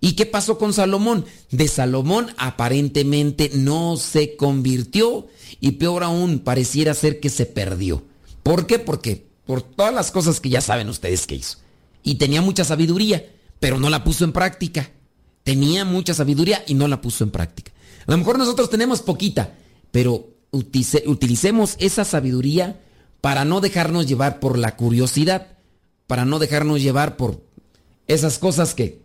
[0.05, 1.25] ¿Y qué pasó con Salomón?
[1.51, 5.27] De Salomón aparentemente no se convirtió
[5.61, 8.05] y peor aún, pareciera ser que se perdió.
[8.43, 8.79] ¿Por qué?
[8.79, 11.59] Porque por todas las cosas que ya saben ustedes que hizo.
[12.03, 13.25] Y tenía mucha sabiduría
[13.65, 14.91] pero no la puso en práctica.
[15.43, 17.73] Tenía mucha sabiduría y no la puso en práctica.
[18.07, 19.55] A lo mejor nosotros tenemos poquita,
[19.91, 22.79] pero utilicemos esa sabiduría
[23.23, 25.57] para no dejarnos llevar por la curiosidad,
[26.07, 27.43] para no dejarnos llevar por
[28.07, 29.03] esas cosas que...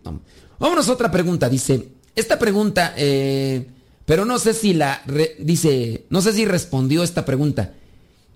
[0.59, 3.67] Vámonos a otra pregunta, dice, esta pregunta, eh,
[4.05, 5.01] pero no sé si la...
[5.39, 7.73] dice, no sé si respondió esta pregunta,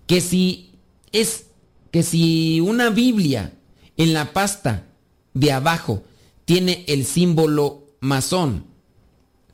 [0.08, 0.72] que si
[1.12, 1.46] es,
[1.92, 3.54] que si una Biblia
[3.98, 4.86] en la pasta
[5.34, 6.04] de abajo
[6.46, 8.66] tiene el símbolo masón.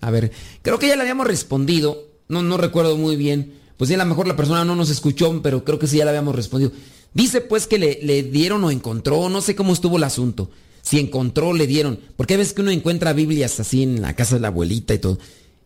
[0.01, 3.95] A ver, creo que ya le habíamos respondido, no, no recuerdo muy bien, pues ya
[3.95, 6.35] a lo mejor la persona no nos escuchó, pero creo que sí ya le habíamos
[6.35, 6.71] respondido.
[7.13, 10.51] Dice pues que le, le dieron o encontró, no sé cómo estuvo el asunto.
[10.81, 11.99] Si encontró, le dieron.
[12.15, 14.99] Porque a veces que uno encuentra Biblias así en la casa de la abuelita y
[14.99, 15.19] todo.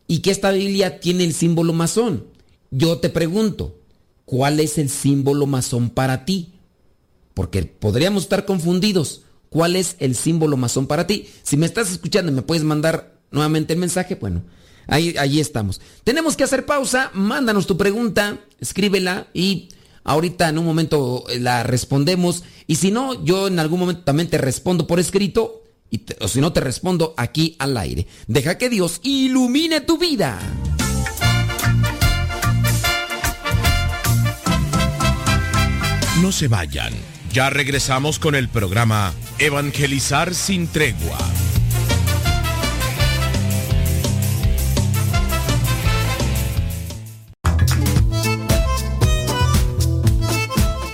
[0.07, 2.25] Y que esta Biblia tiene el símbolo masón.
[2.71, 3.79] Yo te pregunto,
[4.25, 6.53] ¿cuál es el símbolo masón para ti?
[7.33, 9.21] Porque podríamos estar confundidos.
[9.49, 11.27] ¿Cuál es el símbolo masón para ti?
[11.43, 14.43] Si me estás escuchando y me puedes mandar nuevamente el mensaje, bueno,
[14.87, 15.79] ahí, ahí estamos.
[16.03, 19.69] Tenemos que hacer pausa, mándanos tu pregunta, escríbela y
[20.03, 22.43] ahorita en un momento la respondemos.
[22.67, 25.63] Y si no, yo en algún momento también te respondo por escrito.
[25.89, 28.07] Y o si no, te respondo aquí al aire.
[28.27, 30.39] Deja que Dios ilumine tu vida.
[36.21, 36.93] No se vayan.
[37.33, 41.17] Ya regresamos con el programa Evangelizar sin tregua.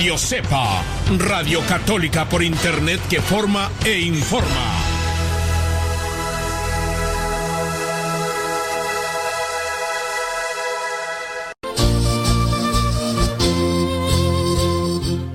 [0.00, 0.82] Radio Cepa,
[1.18, 4.48] Radio Católica por Internet que forma e informa.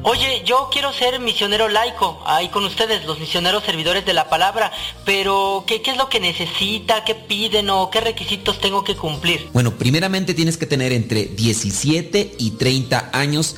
[0.01, 4.71] Oye, yo quiero ser misionero laico, ahí con ustedes, los misioneros servidores de la palabra,
[5.05, 7.03] pero ¿qué, ¿qué, es lo que necesita?
[7.03, 9.47] ¿Qué piden o qué requisitos tengo que cumplir?
[9.53, 13.57] Bueno, primeramente tienes que tener entre 17 y 30 años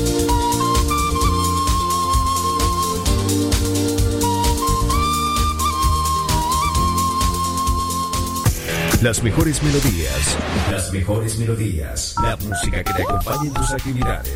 [9.01, 10.37] Las mejores melodías.
[10.69, 12.13] Las mejores melodías.
[12.21, 14.31] La música que te acompañe en tus actividades.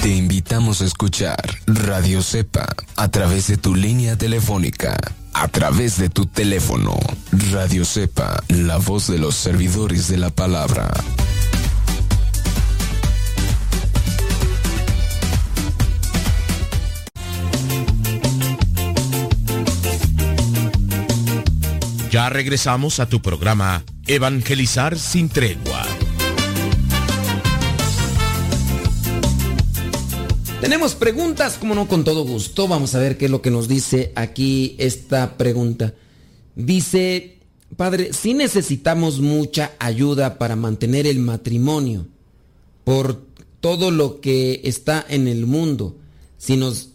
[0.00, 4.96] Te invitamos a escuchar Radio Cepa a través de tu línea telefónica
[5.40, 6.98] a través de tu teléfono.
[7.52, 10.90] Radio Cepa, la voz de los servidores de la palabra.
[22.10, 25.86] Ya regresamos a tu programa Evangelizar sin tregua.
[30.60, 32.66] Tenemos preguntas, como no, con todo gusto.
[32.66, 35.94] Vamos a ver qué es lo que nos dice aquí esta pregunta.
[36.56, 37.38] Dice,
[37.76, 42.08] padre, si necesitamos mucha ayuda para mantener el matrimonio
[42.82, 43.22] por
[43.60, 45.96] todo lo que está en el mundo.
[46.38, 46.90] Si nos,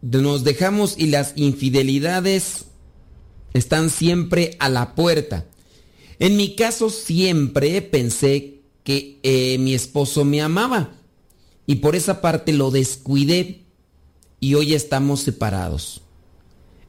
[0.00, 2.66] dejamos y las infidelidades
[3.54, 5.46] están siempre a la puerta.
[6.20, 11.01] En mi caso siempre pensé que eh, mi esposo me amaba
[11.72, 13.62] y por esa parte lo descuidé
[14.40, 16.02] y hoy estamos separados.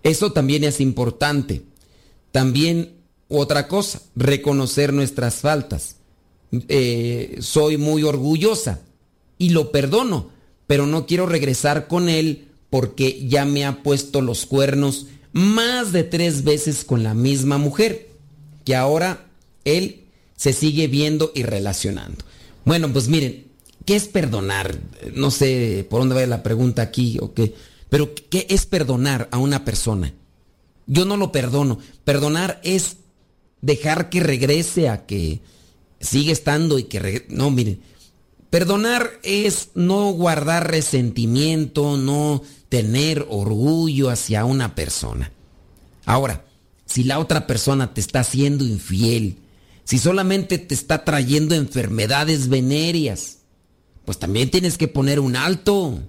[0.04, 1.62] Eso también es importante.
[2.34, 2.98] También
[3.30, 5.96] otra cosa, reconocer nuestras faltas.
[6.68, 8.82] Eh, soy muy orgullosa
[9.38, 10.32] y lo perdono,
[10.68, 16.04] pero no quiero regresar con él porque ya me ha puesto los cuernos más de
[16.04, 18.10] tres veces con la misma mujer,
[18.66, 19.28] que ahora
[19.64, 22.26] él se sigue viendo y relacionando.
[22.66, 23.53] Bueno, pues miren,
[23.86, 24.78] ¿Qué es perdonar?
[25.14, 27.54] No sé por dónde va la pregunta aquí o qué.
[27.90, 30.14] Pero ¿qué es perdonar a una persona?
[30.88, 31.80] Yo no lo perdono.
[32.04, 32.98] Perdonar es
[33.62, 35.42] dejar que regrese a que
[36.00, 37.82] sigue estando y que No, miren.
[38.50, 45.32] Perdonar es no guardar resentimiento, no tener orgullo hacia una persona.
[46.06, 46.46] Ahora,
[46.86, 49.38] si la otra persona te está haciendo infiel,
[49.86, 53.40] si solamente te está trayendo enfermedades venéreas,
[54.06, 56.00] pues también tienes que poner un alto.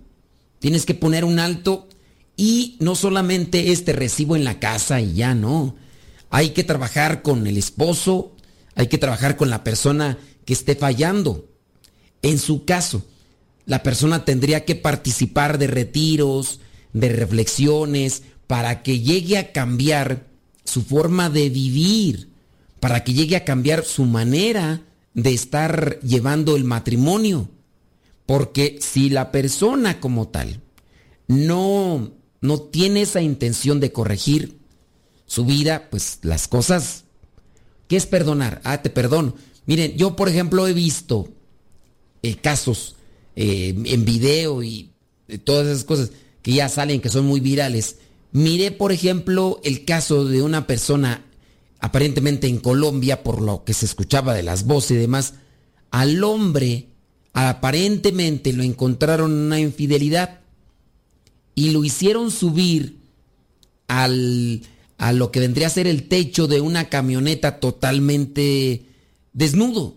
[0.59, 1.89] Tienes que poner un alto
[2.37, 5.77] Y no solamente este recibo en la casa y ya no.
[6.31, 8.33] Hay que trabajar con el esposo,
[8.75, 11.49] hay que trabajar con la persona que esté fallando.
[12.23, 13.05] En su caso,
[13.67, 16.59] la persona tendría que participar de retiros,
[16.93, 20.27] de reflexiones, para que llegue a cambiar
[20.65, 22.31] su forma de vivir,
[22.81, 24.83] para que llegue a cambiar su manera
[25.15, 27.49] de estar llevando el matrimonio.
[28.27, 30.61] Porque si la persona como tal
[31.29, 34.59] no, no tiene esa intención de corregir
[35.27, 37.05] su vida, pues las cosas...
[37.89, 38.63] ¿Qué es perdonar?
[38.65, 39.35] Ah, te perdono.
[39.67, 41.29] Miren, yo por ejemplo he visto
[42.23, 42.97] eh, casos
[43.37, 44.93] eh, en video y
[45.29, 46.11] eh, todas esas cosas
[46.41, 47.99] que ya salen, que son muy virales.
[48.33, 51.25] Miré, por ejemplo, el caso de una persona
[51.81, 55.35] aparentemente en Colombia, por lo que se escuchaba de las voces y demás,
[55.91, 56.89] al hombre
[57.35, 60.41] aparentemente lo encontraron una infidelidad
[61.55, 62.99] y lo hicieron subir
[63.89, 64.63] al,
[64.97, 68.87] a lo que vendría a ser el techo de una camioneta totalmente
[69.33, 69.97] desnudo.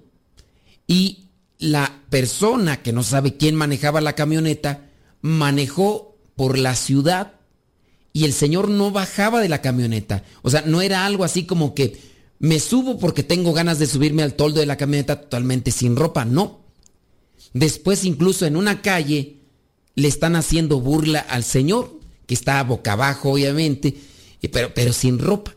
[0.87, 1.27] Y
[1.59, 4.89] la persona que no sabe quién manejaba la camioneta
[5.21, 7.33] manejó por la ciudad
[8.13, 10.23] y el señor no bajaba de la camioneta.
[10.41, 11.99] O sea, no era algo así como que
[12.39, 16.25] me subo porque tengo ganas de subirme al toldo de la camioneta totalmente sin ropa.
[16.25, 16.66] No.
[17.53, 19.37] Después incluso en una calle
[19.95, 23.95] le están haciendo burla al señor, que está boca abajo obviamente,
[24.51, 25.55] pero, pero sin ropa.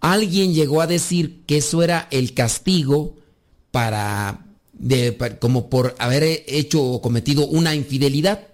[0.00, 3.16] Alguien llegó a decir que eso era el castigo
[3.70, 4.44] para,
[5.40, 8.48] como por haber hecho o cometido una infidelidad.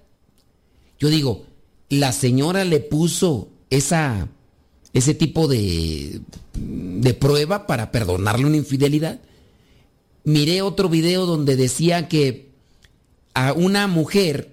[1.00, 1.44] Yo digo,
[1.88, 4.28] la señora le puso esa,
[4.92, 6.20] ese tipo de,
[6.54, 9.20] de prueba para perdonarle una infidelidad.
[10.24, 12.50] Miré otro video donde decía que
[13.34, 14.52] a una mujer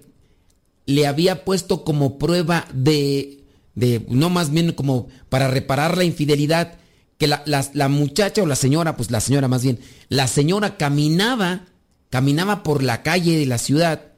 [0.86, 3.40] le había puesto como prueba de,
[3.74, 6.78] de no más bien como para reparar la infidelidad,
[7.18, 11.66] que la, la, muchacha o la señora, pues la señora más bien, la señora caminaba,
[12.10, 14.12] caminaba por la calle de la ciudad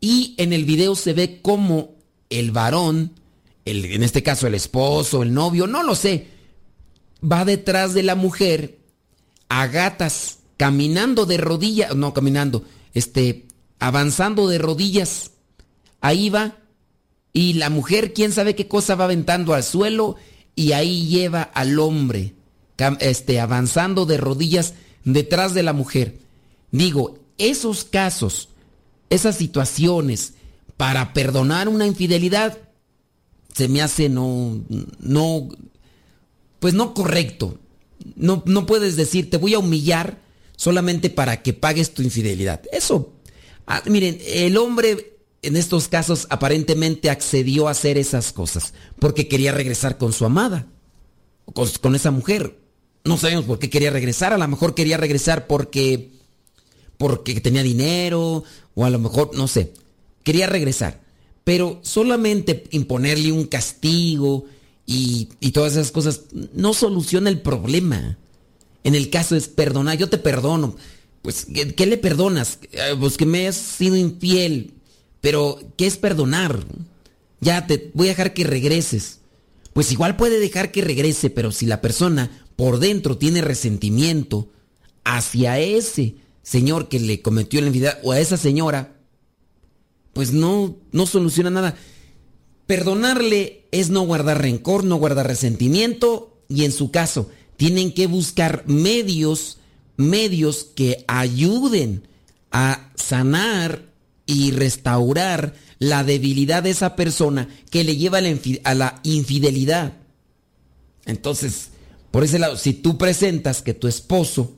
[0.00, 1.94] y en el video se ve como
[2.30, 3.12] el varón,
[3.64, 6.28] el, en este caso el esposo, el novio, no lo sé,
[7.22, 8.78] va detrás de la mujer
[9.48, 13.46] a gatas, caminando de rodillas, no caminando, este,
[13.78, 15.30] avanzando de rodillas.
[16.02, 16.56] Ahí va.
[17.32, 20.16] Y la mujer, quién sabe qué cosa va aventando al suelo
[20.54, 22.34] y ahí lleva al hombre,
[22.98, 26.18] este, avanzando de rodillas detrás de la mujer.
[26.72, 28.48] Digo, esos casos,
[29.08, 30.34] esas situaciones
[30.76, 32.58] para perdonar una infidelidad,
[33.54, 34.60] se me hace no,
[34.98, 35.48] no,
[36.58, 37.58] pues no correcto.
[38.16, 40.18] No, no puedes decir, te voy a humillar
[40.58, 42.60] solamente para que pagues tu infidelidad.
[42.70, 43.14] Eso
[43.70, 49.52] Ah, miren, el hombre en estos casos aparentemente accedió a hacer esas cosas porque quería
[49.52, 50.66] regresar con su amada,
[51.52, 52.58] con, con esa mujer.
[53.04, 56.12] No sabemos por qué quería regresar, a lo mejor quería regresar porque
[56.96, 58.42] porque tenía dinero
[58.74, 59.74] o a lo mejor no sé,
[60.22, 61.02] quería regresar,
[61.44, 64.46] pero solamente imponerle un castigo
[64.86, 66.22] y, y todas esas cosas
[66.54, 68.16] no soluciona el problema.
[68.84, 70.76] En el caso es perdonar, yo te perdono,
[71.22, 72.58] pues, ¿qué, le perdonas?
[72.72, 74.74] Eh, pues que me has sido infiel.
[75.20, 76.64] Pero, ¿qué es perdonar?
[77.40, 79.20] Ya te voy a dejar que regreses.
[79.72, 84.48] Pues igual puede dejar que regrese, pero si la persona por dentro tiene resentimiento
[85.04, 88.96] hacia ese señor que le cometió la infidelidad o a esa señora,
[90.12, 91.76] pues no, no soluciona nada.
[92.66, 98.64] Perdonarle es no guardar rencor, no guardar resentimiento y en su caso tienen que buscar
[98.66, 99.58] medios
[99.98, 102.08] medios que ayuden
[102.50, 103.84] a sanar
[104.24, 108.18] y restaurar la debilidad de esa persona que le lleva
[108.64, 109.94] a la infidelidad.
[111.04, 111.70] Entonces,
[112.10, 114.54] por ese lado, si tú presentas que tu esposo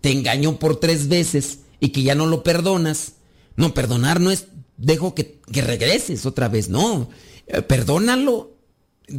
[0.00, 3.12] te engañó por tres veces y que ya no lo perdonas,
[3.56, 4.46] no, perdonar no es,
[4.78, 7.10] dejo que, que regreses otra vez, no,
[7.46, 8.56] eh, perdónalo,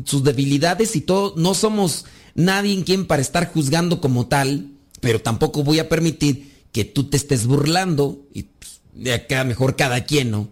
[0.06, 2.06] sus debilidades y todo, no somos
[2.36, 4.72] nadie en quien para estar juzgando como tal,
[5.02, 10.06] pero tampoco voy a permitir que tú te estés burlando y pues, de mejor cada
[10.06, 10.50] quien, ¿no?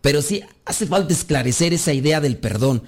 [0.00, 2.82] Pero sí hace falta esclarecer esa idea del perdón.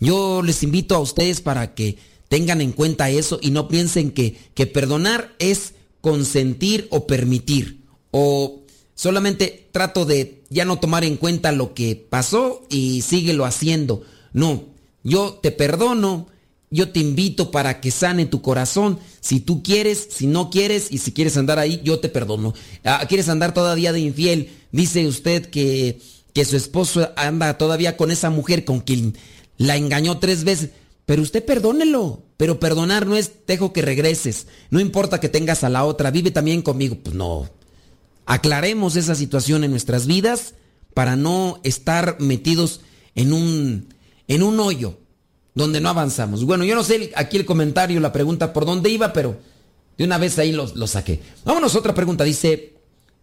[0.00, 4.36] Yo les invito a ustedes para que tengan en cuenta eso y no piensen que,
[4.54, 7.84] que perdonar es consentir o permitir.
[8.10, 8.62] O
[8.94, 14.02] solamente trato de ya no tomar en cuenta lo que pasó y síguelo haciendo.
[14.32, 14.64] No,
[15.02, 16.26] yo te perdono,
[16.74, 18.98] yo te invito para que sane tu corazón.
[19.20, 22.52] Si tú quieres, si no quieres y si quieres andar ahí, yo te perdono.
[22.82, 24.50] Ah, ¿Quieres andar todavía de infiel?
[24.72, 26.00] Dice usted que,
[26.32, 29.16] que su esposo anda todavía con esa mujer con quien
[29.56, 30.70] la engañó tres veces.
[31.06, 32.24] Pero usted perdónelo.
[32.36, 34.48] Pero perdonar no es dejo que regreses.
[34.70, 36.98] No importa que tengas a la otra, vive también conmigo.
[37.00, 37.48] Pues no.
[38.26, 40.54] Aclaremos esa situación en nuestras vidas
[40.92, 42.80] para no estar metidos
[43.14, 43.94] en un,
[44.26, 45.03] en un hoyo
[45.54, 46.44] donde no avanzamos.
[46.44, 49.38] Bueno, yo no sé aquí el comentario, la pregunta por dónde iba, pero
[49.96, 51.20] de una vez ahí lo, saqué.
[51.44, 52.24] Vámonos, otra pregunta.
[52.24, 52.74] Dice,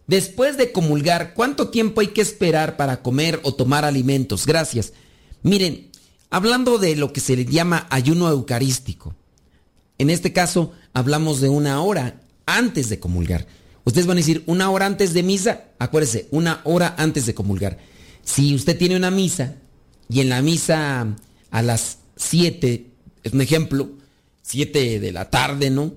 [0.06, 4.46] después de comulgar, ¿cuánto tiempo hay que esperar para comer o tomar alimentos?
[4.46, 4.94] Gracias.
[5.42, 5.90] Miren,
[6.30, 9.14] hablando de lo que se le llama ayuno eucarístico,
[9.98, 13.46] en este caso hablamos de una hora antes de comulgar.
[13.84, 17.78] Ustedes van a decir, una hora antes de misa, acuérdese, una hora antes de comulgar.
[18.22, 19.56] Si usted tiene una misa
[20.08, 21.16] y en la misa
[21.50, 22.86] a las 7,
[23.22, 23.90] es un ejemplo,
[24.42, 25.92] 7 de la tarde, ¿no?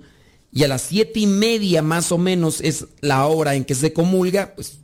[0.56, 3.92] Y a las siete y media más o menos es la hora en que se
[3.92, 4.78] comulga, pues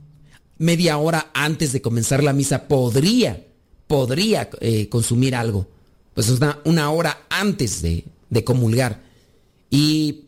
[0.57, 3.47] media hora antes de comenzar la misa podría,
[3.87, 5.69] podría eh, consumir algo.
[6.13, 9.01] Pues es una, una hora antes de, de comulgar.
[9.69, 10.25] ¿Y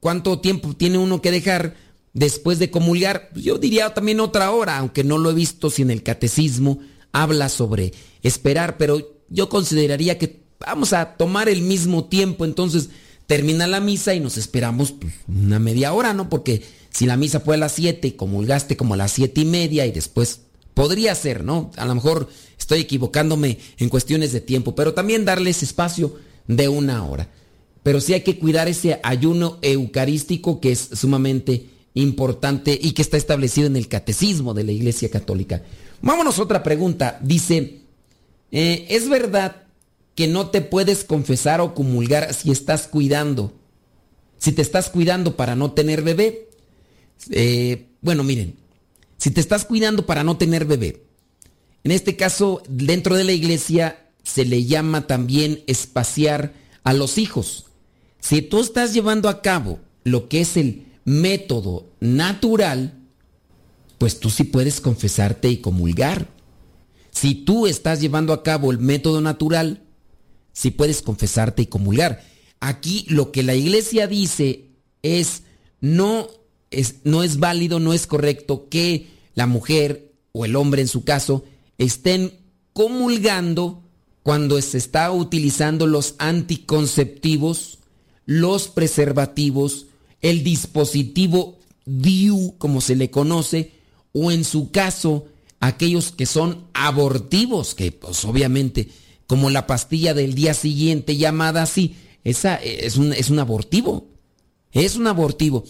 [0.00, 1.76] cuánto tiempo tiene uno que dejar
[2.14, 3.28] después de comulgar?
[3.30, 6.80] Pues yo diría también otra hora, aunque no lo he visto si en el catecismo
[7.12, 12.90] habla sobre esperar, pero yo consideraría que vamos a tomar el mismo tiempo, entonces
[13.26, 16.28] termina la misa y nos esperamos pues, una media hora, ¿no?
[16.28, 19.44] Porque si la misa fue a las 7 y comulgaste como a las siete y
[19.44, 20.40] media y después
[20.74, 21.70] podría ser, ¿no?
[21.76, 22.28] A lo mejor
[22.58, 26.16] estoy equivocándome en cuestiones de tiempo, pero también darles espacio
[26.46, 27.28] de una hora.
[27.82, 33.16] Pero sí hay que cuidar ese ayuno eucarístico que es sumamente importante y que está
[33.16, 35.62] establecido en el catecismo de la Iglesia Católica.
[36.00, 37.18] Vámonos a otra pregunta.
[37.22, 37.81] Dice,
[38.52, 39.64] eh, ¿es verdad
[40.14, 43.52] que no te puedes confesar o comulgar si estás cuidando?
[44.38, 46.50] Si te estás cuidando para no tener bebé.
[47.30, 48.56] Eh, bueno, miren,
[49.16, 51.02] si te estás cuidando para no tener bebé,
[51.84, 56.52] en este caso, dentro de la iglesia se le llama también espaciar
[56.84, 57.66] a los hijos.
[58.20, 62.98] Si tú estás llevando a cabo lo que es el método natural,
[63.98, 66.28] pues tú sí puedes confesarte y comulgar.
[67.12, 69.82] Si tú estás llevando a cabo el método natural,
[70.52, 72.24] sí puedes confesarte y comulgar.
[72.58, 74.70] Aquí lo que la iglesia dice
[75.02, 75.44] es
[75.80, 76.26] no
[76.70, 81.04] es, no es válido, no es correcto que la mujer o el hombre en su
[81.04, 81.44] caso
[81.78, 82.32] estén
[82.72, 83.82] comulgando
[84.22, 87.78] cuando se está utilizando los anticonceptivos,
[88.24, 89.86] los preservativos,
[90.20, 93.72] el dispositivo DIU, como se le conoce,
[94.12, 95.26] o en su caso,
[95.62, 98.88] aquellos que son abortivos, que pues obviamente,
[99.28, 101.94] como la pastilla del día siguiente llamada así,
[102.24, 104.08] esa es un, es un abortivo,
[104.72, 105.62] es un abortivo.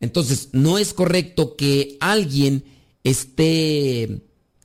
[0.00, 2.64] Entonces, no es correcto que alguien
[3.04, 4.20] esté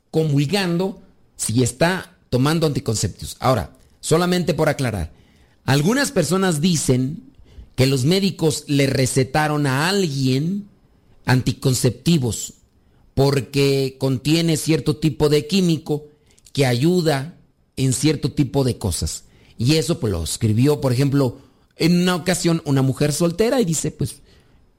[0.09, 0.99] comulgando
[1.35, 3.37] si está tomando anticonceptivos.
[3.39, 5.13] Ahora, solamente por aclarar,
[5.65, 7.21] algunas personas dicen
[7.75, 10.67] que los médicos le recetaron a alguien
[11.25, 12.55] anticonceptivos
[13.15, 16.05] porque contiene cierto tipo de químico
[16.53, 17.39] que ayuda
[17.77, 19.23] en cierto tipo de cosas.
[19.57, 21.39] Y eso pues lo escribió, por ejemplo,
[21.77, 24.21] en una ocasión una mujer soltera y dice, pues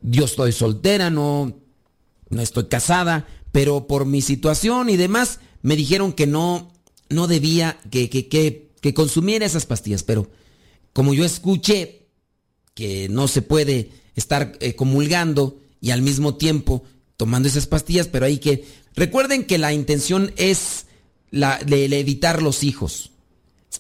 [0.03, 1.59] yo estoy soltera, no,
[2.29, 6.71] no estoy casada, pero por mi situación y demás me dijeron que no,
[7.09, 10.31] no debía que, que, que, consumiera esas pastillas, pero
[10.93, 12.07] como yo escuché
[12.75, 16.85] que no se puede estar eh, comulgando y al mismo tiempo
[17.17, 18.65] tomando esas pastillas, pero hay que...
[18.95, 20.87] Recuerden que la intención es
[21.31, 23.11] la de, evitar los hijos.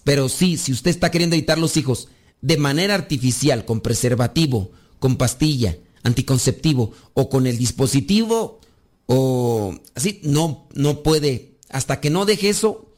[0.04, 2.08] Pero sí, si usted está queriendo evitar los hijos
[2.40, 8.60] de manera artificial, con preservativo, con pastilla, anticonceptivo o con el dispositivo
[9.06, 12.92] o así, no, no puede, hasta que no deje eso,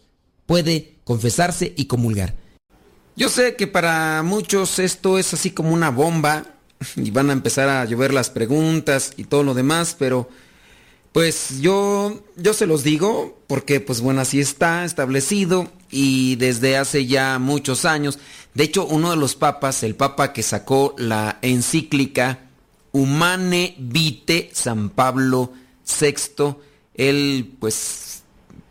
[0.46, 2.34] puede confesarse y comulgar.
[3.16, 6.57] Yo sé que para muchos esto es así como una bomba
[6.96, 10.28] y van a empezar a llover las preguntas y todo lo demás, pero
[11.12, 17.06] pues yo yo se los digo porque pues bueno, así está establecido y desde hace
[17.06, 18.18] ya muchos años,
[18.54, 22.40] de hecho uno de los papas, el papa que sacó la encíclica
[22.92, 25.52] Humane Vitae San Pablo
[26.00, 26.56] VI,
[26.94, 28.22] él pues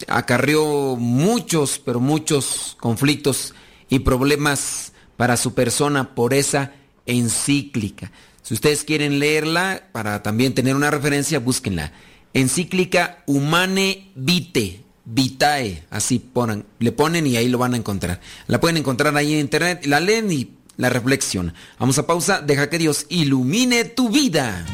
[0.07, 3.53] acarrió muchos, pero muchos conflictos
[3.89, 6.73] y problemas para su persona por esa
[7.07, 8.11] encíclica.
[8.43, 11.91] Si ustedes quieren leerla, para también tener una referencia, búsquenla.
[12.33, 18.21] Encíclica Humane Vitae, Vitae, así ponen, le ponen y ahí lo van a encontrar.
[18.47, 21.53] La pueden encontrar ahí en internet, la leen y la reflexión.
[21.79, 24.65] Vamos a pausa, deja que Dios ilumine tu vida.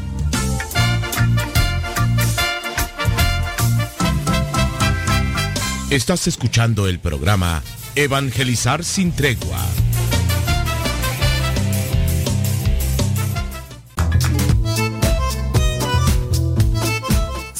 [5.90, 7.62] Estás escuchando el programa
[7.94, 9.64] Evangelizar sin tregua.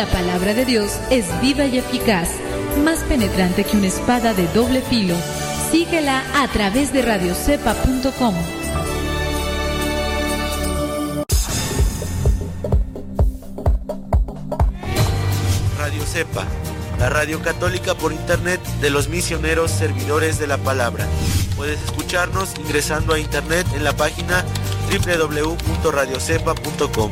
[0.00, 2.30] La palabra de Dios es viva y eficaz,
[2.82, 5.14] más penetrante que una espada de doble filo.
[5.70, 8.34] Síguela a través de radiocepa.com.
[15.76, 16.46] Radio Cepa,
[16.98, 21.04] la radio católica por internet de los misioneros servidores de la palabra.
[21.58, 24.46] Puedes escucharnos ingresando a internet en la página
[24.90, 27.10] www.radiocepa.com.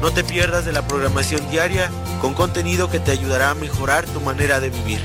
[0.00, 1.90] No te pierdas de la programación diaria
[2.20, 5.00] con contenido que te ayudará a mejorar tu manera de vivir.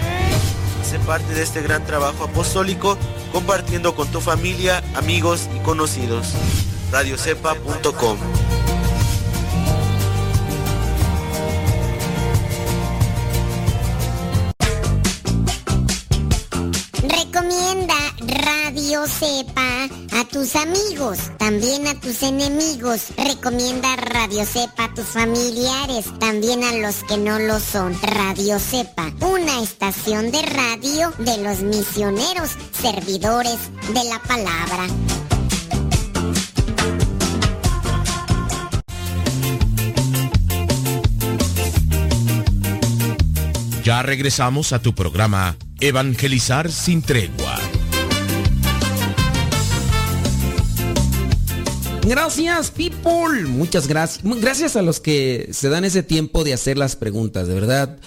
[0.87, 2.97] Sé parte de este gran trabajo apostólico
[3.31, 6.33] compartiendo con tu familia, amigos y conocidos.
[6.91, 8.17] radiocepa.com
[17.01, 17.95] Recomienda
[18.27, 19.72] Radio Cepa
[20.33, 23.09] tus amigos, también a tus enemigos.
[23.15, 27.95] Recomienda Radio Cepa a tus familiares, también a los que no lo son.
[28.01, 33.59] Radio Cepa, una estación de radio de los misioneros, servidores
[33.93, 34.87] de la palabra.
[43.83, 47.59] Ya regresamos a tu programa Evangelizar sin tregua.
[52.05, 53.43] Gracias, people.
[53.47, 54.23] Muchas gracias.
[54.41, 57.97] Gracias a los que se dan ese tiempo de hacer las preguntas, de verdad.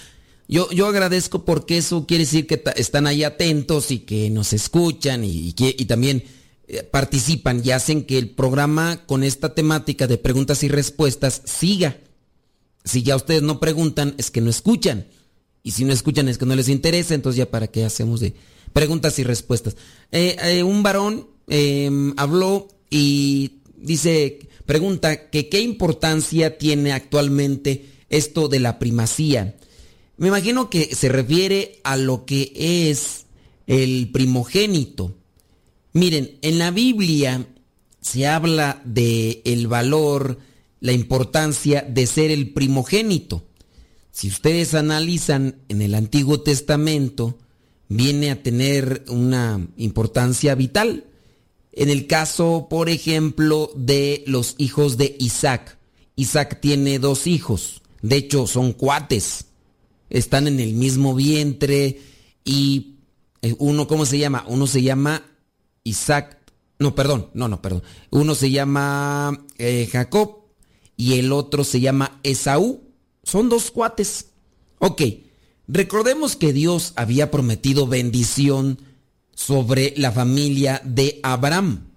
[0.48, 5.24] Yo, yo agradezco porque eso quiere decir que están ahí atentos y que nos escuchan
[5.24, 6.22] y, y también
[6.68, 11.96] eh, participan y hacen que el programa con esta temática de preguntas y respuestas siga.
[12.84, 15.06] Si ya ustedes no preguntan, es que no escuchan.
[15.62, 18.34] Y si no escuchan es que no les interesa, entonces ya para qué hacemos de
[18.72, 19.76] preguntas y respuestas.
[20.12, 28.48] Eh, eh, un varón em, habló y dice, pregunta que qué importancia tiene actualmente esto
[28.48, 29.56] de la primacía.
[30.16, 32.52] Me imagino que se refiere a lo que
[32.90, 33.26] es
[33.66, 35.14] el primogénito.
[35.92, 37.46] Miren, en la Biblia
[38.00, 40.38] se habla de el valor,
[40.80, 43.44] la importancia de ser el primogénito.
[44.12, 47.38] Si ustedes analizan en el Antiguo Testamento,
[47.88, 51.04] viene a tener una importancia vital.
[51.76, 55.78] En el caso, por ejemplo, de los hijos de Isaac.
[56.16, 59.48] Isaac tiene dos hijos, de hecho son cuates,
[60.08, 62.00] están en el mismo vientre
[62.42, 62.94] y
[63.42, 64.46] eh, uno, ¿cómo se llama?
[64.48, 65.22] Uno se llama
[65.84, 66.38] Isaac,
[66.78, 67.82] no, perdón, no, no, perdón.
[68.10, 70.44] Uno se llama eh, Jacob
[70.96, 72.84] y el otro se llama Esaú.
[73.22, 74.28] Son dos cuates.
[74.78, 75.02] Ok,
[75.68, 78.80] recordemos que Dios había prometido bendición
[79.36, 81.90] sobre la familia de Abraham,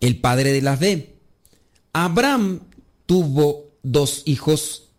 [0.00, 1.14] el padre de la fe.
[1.92, 2.60] Abraham
[3.06, 4.90] tuvo dos hijos.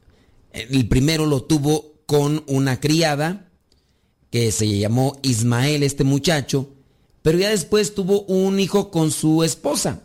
[0.51, 3.51] El primero lo tuvo con una criada
[4.31, 6.69] que se llamó Ismael, este muchacho,
[7.21, 10.03] pero ya después tuvo un hijo con su esposa,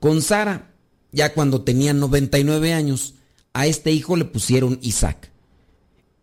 [0.00, 0.74] con Sara,
[1.12, 3.14] ya cuando tenía 99 años
[3.54, 5.30] a este hijo le pusieron Isaac.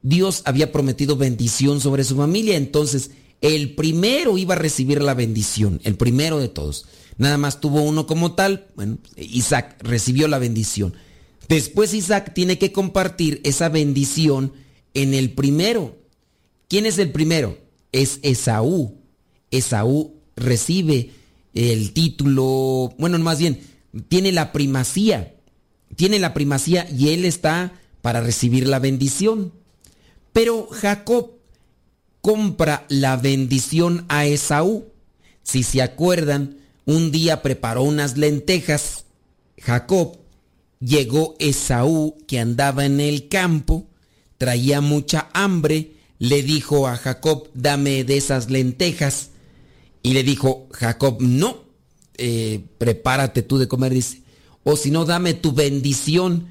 [0.04, 5.82] Dios había prometido bendición sobre su familia, entonces el primero iba a recibir la bendición,
[5.84, 6.86] el primero de todos.
[7.18, 10.94] Nada más tuvo uno como tal, bueno, Isaac recibió la bendición.
[11.48, 14.54] Después Isaac tiene que compartir esa bendición
[14.94, 15.98] en el primero.
[16.68, 17.58] ¿Quién es el primero?
[17.92, 18.98] Es Esaú.
[19.52, 21.12] Esaú recibe
[21.54, 23.60] el título, bueno, más bien,
[24.08, 25.34] tiene la primacía
[25.96, 29.54] tiene la primacía y él está para recibir la bendición.
[30.34, 31.34] Pero Jacob
[32.22, 34.86] compra la bendición a Esaú.
[35.44, 39.06] Si se acuerdan, un día preparó unas lentejas.
[39.58, 40.18] Jacob
[40.80, 43.88] llegó Esaú que andaba en el campo,
[44.38, 49.30] traía mucha hambre, le dijo a Jacob, dame de esas lentejas.
[50.04, 51.64] Y le dijo, Jacob, no,
[52.18, 53.94] eh, prepárate tú de comer.
[53.94, 54.22] Dice,
[54.64, 56.48] o si no, dame tu bendición.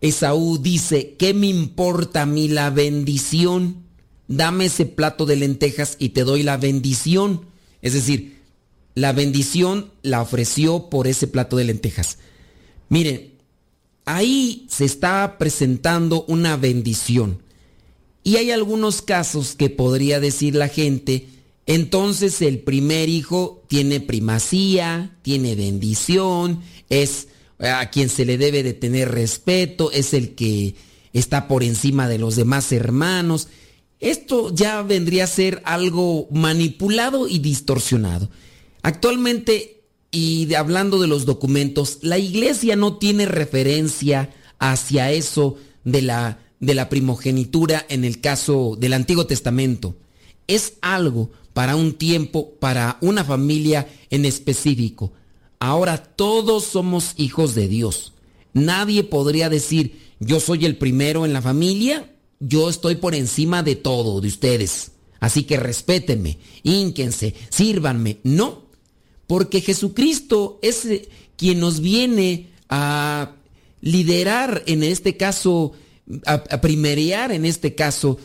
[0.00, 3.83] Esaú dice, ¿qué me importa a mí la bendición?
[4.28, 7.46] Dame ese plato de lentejas y te doy la bendición.
[7.82, 8.38] Es decir,
[8.94, 12.18] la bendición la ofreció por ese plato de lentejas.
[12.88, 13.32] Miren,
[14.04, 17.42] ahí se está presentando una bendición.
[18.22, 21.28] Y hay algunos casos que podría decir la gente,
[21.66, 28.74] entonces el primer hijo tiene primacía, tiene bendición, es a quien se le debe de
[28.74, 30.74] tener respeto, es el que
[31.12, 33.48] está por encima de los demás hermanos.
[34.04, 38.28] Esto ya vendría a ser algo manipulado y distorsionado.
[38.82, 39.80] Actualmente,
[40.10, 44.28] y hablando de los documentos, la iglesia no tiene referencia
[44.58, 49.96] hacia eso de la, de la primogenitura en el caso del Antiguo Testamento.
[50.48, 55.12] Es algo para un tiempo, para una familia en específico.
[55.60, 58.12] Ahora todos somos hijos de Dios.
[58.52, 62.13] Nadie podría decir, yo soy el primero en la familia,
[62.46, 64.92] yo estoy por encima de todo, de ustedes.
[65.20, 68.18] Así que respétenme, ínquense, sírvanme.
[68.24, 68.64] No,
[69.26, 73.32] porque Jesucristo es eh, quien nos viene a
[73.80, 75.72] liderar en este caso,
[76.26, 78.18] a, a primerear en este caso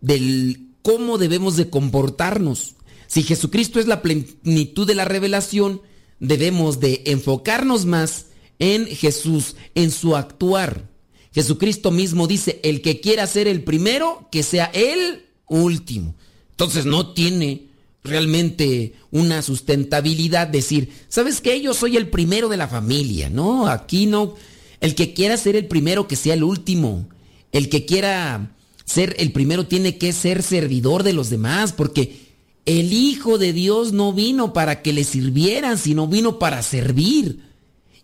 [0.00, 2.74] del cómo debemos de comportarnos.
[3.06, 5.82] Si Jesucristo es la plenitud de la revelación,
[6.18, 8.26] debemos de enfocarnos más
[8.58, 10.91] en Jesús, en su actuar.
[11.34, 16.14] Jesucristo mismo dice, el que quiera ser el primero, que sea el último.
[16.50, 17.68] Entonces no tiene
[18.04, 21.60] realmente una sustentabilidad decir, ¿sabes qué?
[21.60, 23.30] Yo soy el primero de la familia.
[23.30, 24.34] No, aquí no.
[24.80, 27.08] El que quiera ser el primero, que sea el último.
[27.52, 28.54] El que quiera
[28.84, 32.32] ser el primero tiene que ser servidor de los demás, porque
[32.66, 37.40] el Hijo de Dios no vino para que le sirvieran, sino vino para servir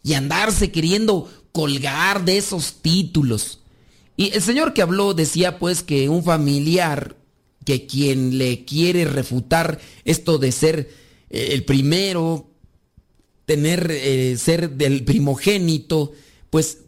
[0.03, 1.29] y andarse queriendo
[1.59, 3.59] colgar de esos títulos.
[4.17, 7.17] Y el Señor que habló decía pues que un familiar,
[7.65, 10.89] que quien le quiere refutar esto de ser
[11.31, 12.49] eh, el primero,
[13.45, 16.13] tener, eh, ser del primogénito,
[16.49, 16.79] pues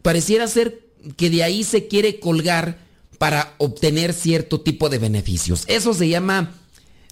[0.00, 0.80] pareciera ser
[1.16, 2.86] que de ahí se quiere colgar
[3.18, 5.64] para obtener cierto tipo de beneficios.
[5.66, 6.54] Eso se llama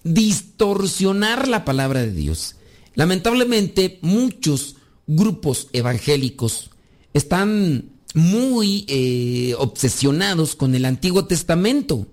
[0.04, 2.54] distorsionar la palabra de Dios.
[2.94, 4.76] Lamentablemente muchos
[5.08, 6.70] grupos evangélicos
[7.14, 12.06] están muy eh, obsesionados con el Antiguo Testamento.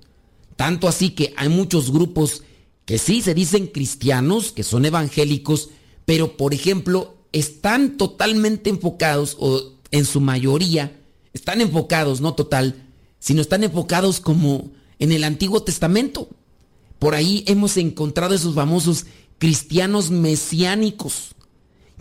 [0.55, 2.43] Tanto así que hay muchos grupos
[2.85, 5.69] que sí se dicen cristianos, que son evangélicos,
[6.05, 10.97] pero por ejemplo están totalmente enfocados, o en su mayoría,
[11.33, 12.87] están enfocados, no total,
[13.19, 16.29] sino están enfocados como en el Antiguo Testamento.
[16.97, 19.05] Por ahí hemos encontrado esos famosos
[19.37, 21.34] cristianos mesiánicos,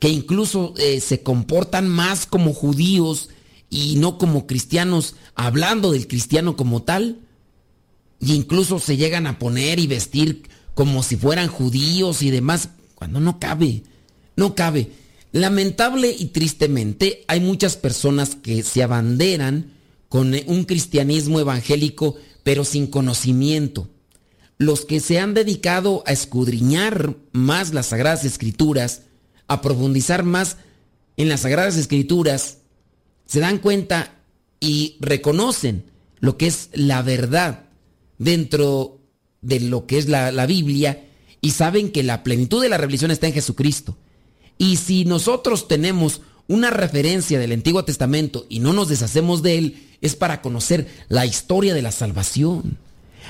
[0.01, 3.31] que incluso eh, se comportan más como judíos
[3.71, 7.21] y no como cristianos, hablando del cristiano como tal.
[8.21, 13.21] Y incluso se llegan a poner y vestir como si fueran judíos y demás, cuando
[13.21, 13.83] no cabe,
[14.37, 14.91] no cabe.
[15.33, 19.73] Lamentable y tristemente hay muchas personas que se abanderan
[20.09, 23.89] con un cristianismo evangélico pero sin conocimiento
[24.59, 29.03] los que se han dedicado a escudriñar más las Sagradas Escrituras,
[29.49, 30.57] a profundizar más
[31.17, 32.59] en las Sagradas Escrituras,
[33.27, 34.15] se dan cuenta
[34.61, 35.85] y reconocen
[36.19, 37.65] lo que es la verdad
[38.19, 39.01] dentro
[39.43, 41.05] de lo que es la, la Biblia
[41.41, 43.97] y saben que la plenitud de la revelación está en Jesucristo.
[44.57, 49.89] Y si nosotros tenemos una referencia del Antiguo Testamento y no nos deshacemos de él,
[50.01, 52.79] es para conocer la historia de la salvación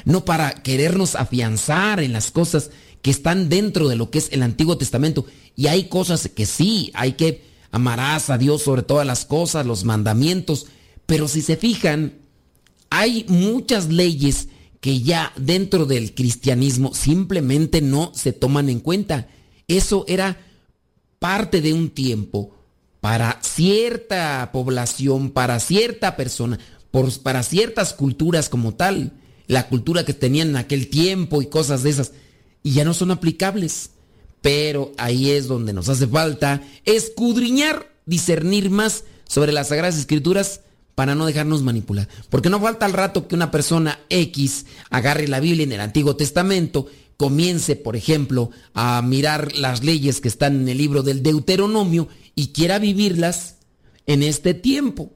[0.04, 2.70] no para querernos afianzar en las cosas
[3.05, 5.26] que están dentro de lo que es el Antiguo Testamento.
[5.55, 9.84] Y hay cosas que sí, hay que amarás a Dios sobre todas las cosas, los
[9.84, 10.68] mandamientos,
[11.05, 12.14] pero si se fijan,
[12.88, 14.48] hay muchas leyes
[14.80, 19.28] que ya dentro del cristianismo simplemente no se toman en cuenta.
[19.68, 20.38] Eso era
[21.18, 22.57] parte de un tiempo
[23.02, 26.59] para cierta población, para cierta persona,
[27.22, 29.12] para ciertas culturas como tal
[29.46, 32.12] la cultura que tenían en aquel tiempo y cosas de esas,
[32.64, 33.90] y ya no son aplicables.
[34.40, 40.62] Pero ahí es donde nos hace falta escudriñar, discernir más sobre las Sagradas Escrituras
[40.96, 42.08] para no dejarnos manipular.
[42.30, 46.16] Porque no falta al rato que una persona X agarre la Biblia en el Antiguo
[46.16, 52.08] Testamento, comience, por ejemplo, a mirar las leyes que están en el libro del Deuteronomio
[52.34, 53.56] y quiera vivirlas
[54.06, 55.12] en este tiempo.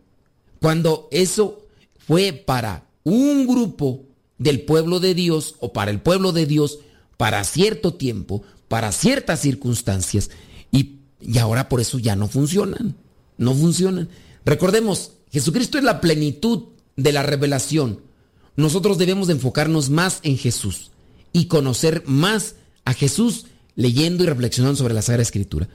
[0.60, 1.66] Cuando eso
[2.06, 4.04] fue para un grupo
[4.38, 6.78] del pueblo de Dios o para el pueblo de Dios
[7.18, 10.30] para cierto tiempo, para ciertas circunstancias
[10.72, 12.96] y, y ahora por eso ya no funcionan,
[13.36, 14.08] no funcionan.
[14.46, 18.00] Recordemos, Jesucristo es la plenitud de la revelación.
[18.56, 20.90] Nosotros debemos de enfocarnos más en Jesús
[21.32, 22.54] y conocer más
[22.84, 23.46] a Jesús
[23.76, 25.68] leyendo y reflexionando sobre la Sagrada Escritura.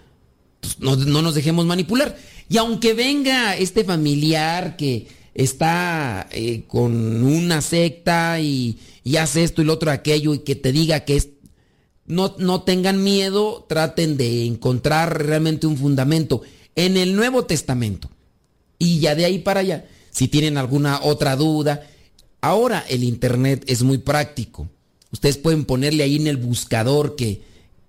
[0.79, 2.17] No, no, nos dejemos manipular.
[2.49, 9.61] Y aunque venga este familiar que está eh, con una secta y, y, hace esto
[9.61, 11.29] y lo otro aquello y que te diga que es...
[12.13, 16.43] No, no tengan miedo, traten de encontrar realmente un fundamento
[16.75, 18.07] en el Nuevo Testamento.
[18.77, 21.87] Y ya de ahí para allá, si tienen alguna otra duda,
[22.39, 24.69] ahora el Internet es muy práctico.
[25.11, 27.41] Ustedes pueden ponerle ahí en el buscador que,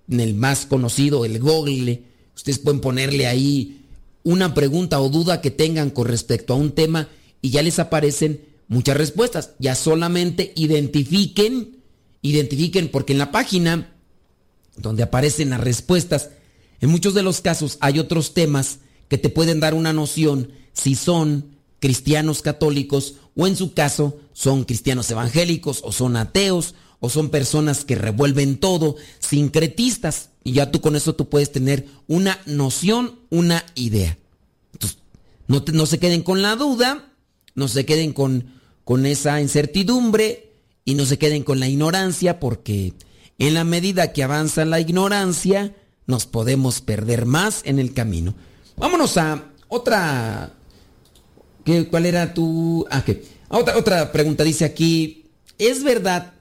[0.09, 2.03] en el más conocido, el Google,
[2.35, 3.83] ustedes pueden ponerle ahí
[4.23, 7.11] una pregunta o duda que tengan con respecto a un tema
[7.43, 9.51] y ya les aparecen muchas respuestas.
[9.59, 11.77] Ya solamente identifiquen,
[12.23, 13.94] identifiquen, porque en la página
[14.77, 16.31] donde aparecen las respuestas,
[16.81, 20.95] en muchos de los casos hay otros temas que te pueden dar una noción si
[20.95, 27.29] son cristianos católicos o en su caso son cristianos evangélicos o son ateos o son
[27.29, 33.19] personas que revuelven todo, sincretistas, y ya tú con eso tú puedes tener una noción,
[33.29, 34.17] una idea.
[34.73, 34.99] Entonces,
[35.47, 37.13] no, no se queden con la duda,
[37.55, 38.55] no se queden con,
[38.85, 40.53] con esa incertidumbre
[40.87, 42.95] y no se queden con la ignorancia, porque
[43.39, 45.75] en la medida que avanza la ignorancia,
[46.07, 48.35] nos podemos perder más en el camino.
[48.77, 50.53] Vámonos a otra...
[51.65, 52.87] ¿Qué, ¿Cuál era tu...?
[52.91, 53.25] Ah, ¿qué?
[53.49, 55.27] Otra, otra pregunta dice aquí,
[55.59, 56.35] ¿es verdad?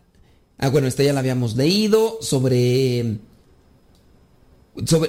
[0.58, 3.18] Ah, bueno, esta ya la habíamos leído sobre,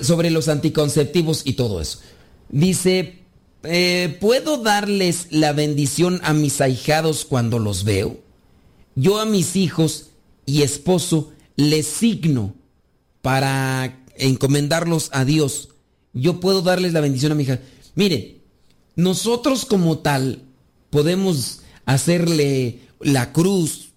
[0.03, 2.01] sobre, los anticonceptivos y todo eso.
[2.49, 3.21] Dice,
[3.63, 8.19] eh, ¿puedo darles la bendición a mis ahijados cuando los veo?
[8.95, 10.11] Yo a mis hijos
[10.47, 12.55] y esposo les signo
[13.23, 15.71] para encomendarlos a Dios.
[16.13, 17.61] Yo puedo darles la bendición a mi hija.
[17.95, 18.41] Mire,
[18.97, 20.43] nosotros como tal
[20.91, 23.91] podemos hacerle la cruz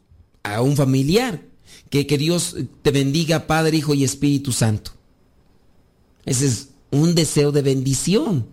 [0.43, 1.41] a un familiar.
[1.89, 4.91] Que, que Dios te bendiga, Padre, Hijo y Espíritu Santo.
[6.25, 8.45] Ese es un deseo de bendición.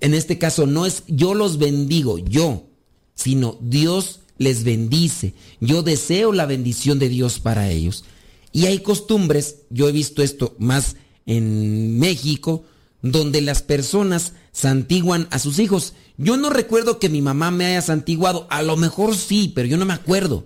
[0.00, 2.66] En este caso no es yo los bendigo, yo,
[3.14, 5.34] sino Dios les bendice.
[5.60, 8.04] Yo deseo la bendición de Dios para ellos.
[8.52, 12.64] Y hay costumbres, yo he visto esto más en México,
[13.02, 15.94] donde las personas santiguan a sus hijos.
[16.16, 19.76] Yo no recuerdo que mi mamá me haya santiguado, a lo mejor sí, pero yo
[19.76, 20.44] no me acuerdo.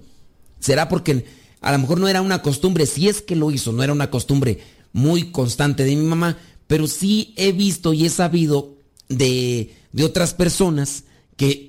[0.59, 1.26] Será porque
[1.61, 4.11] a lo mejor no era una costumbre, si es que lo hizo, no era una
[4.11, 4.59] costumbre
[4.93, 8.76] muy constante de mi mamá, pero sí he visto y he sabido
[9.09, 11.05] de, de otras personas
[11.36, 11.67] que,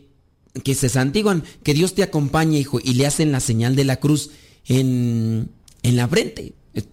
[0.63, 3.97] que se santiguan, que Dios te acompañe, hijo, y le hacen la señal de la
[3.97, 4.31] cruz
[4.67, 5.49] en,
[5.83, 6.53] en la frente.
[6.73, 6.85] Es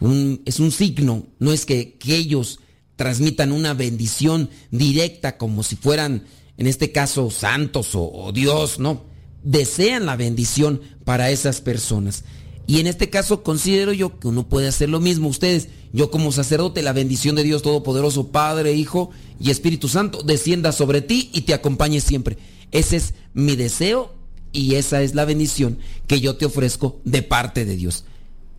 [0.00, 2.60] un, es un signo, no es que, que ellos
[2.96, 6.24] transmitan una bendición directa como si fueran,
[6.56, 9.04] en este caso, santos o, o, Dios, no.
[9.42, 12.24] Desean la bendición para esas personas.
[12.66, 15.28] Y en este caso considero yo que uno puede hacer lo mismo.
[15.28, 20.72] Ustedes, yo como sacerdote, la bendición de Dios Todopoderoso, Padre, Hijo y Espíritu Santo, descienda
[20.72, 22.38] sobre ti y te acompañe siempre.
[22.74, 24.12] Ese es mi deseo
[24.52, 28.04] y esa es la bendición que yo te ofrezco de parte de Dios.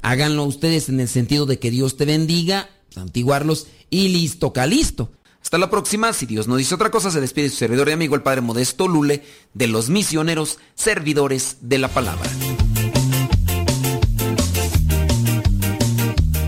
[0.01, 5.11] Háganlo ustedes en el sentido de que Dios te bendiga, santiguarlos y listo, calisto.
[5.41, 8.15] Hasta la próxima, si Dios no dice otra cosa, se despide su servidor y amigo
[8.15, 9.21] el Padre Modesto Lule
[9.53, 12.29] de los misioneros servidores de la palabra.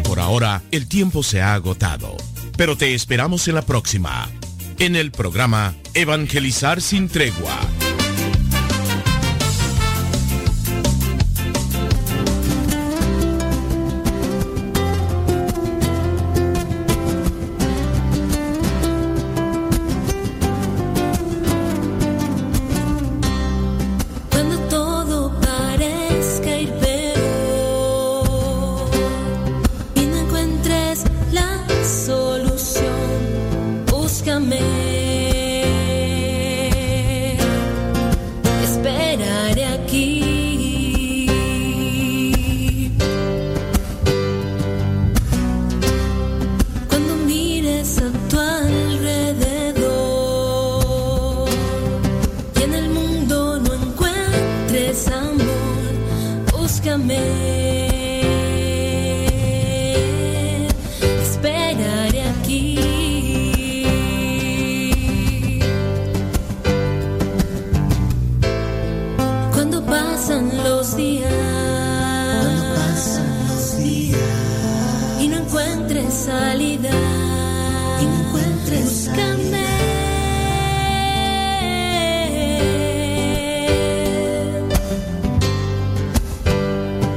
[0.04, 2.16] Por ahora, el tiempo se ha agotado,
[2.56, 4.32] pero te esperamos en la próxima,
[4.80, 7.87] en el programa Evangelizar sin tregua.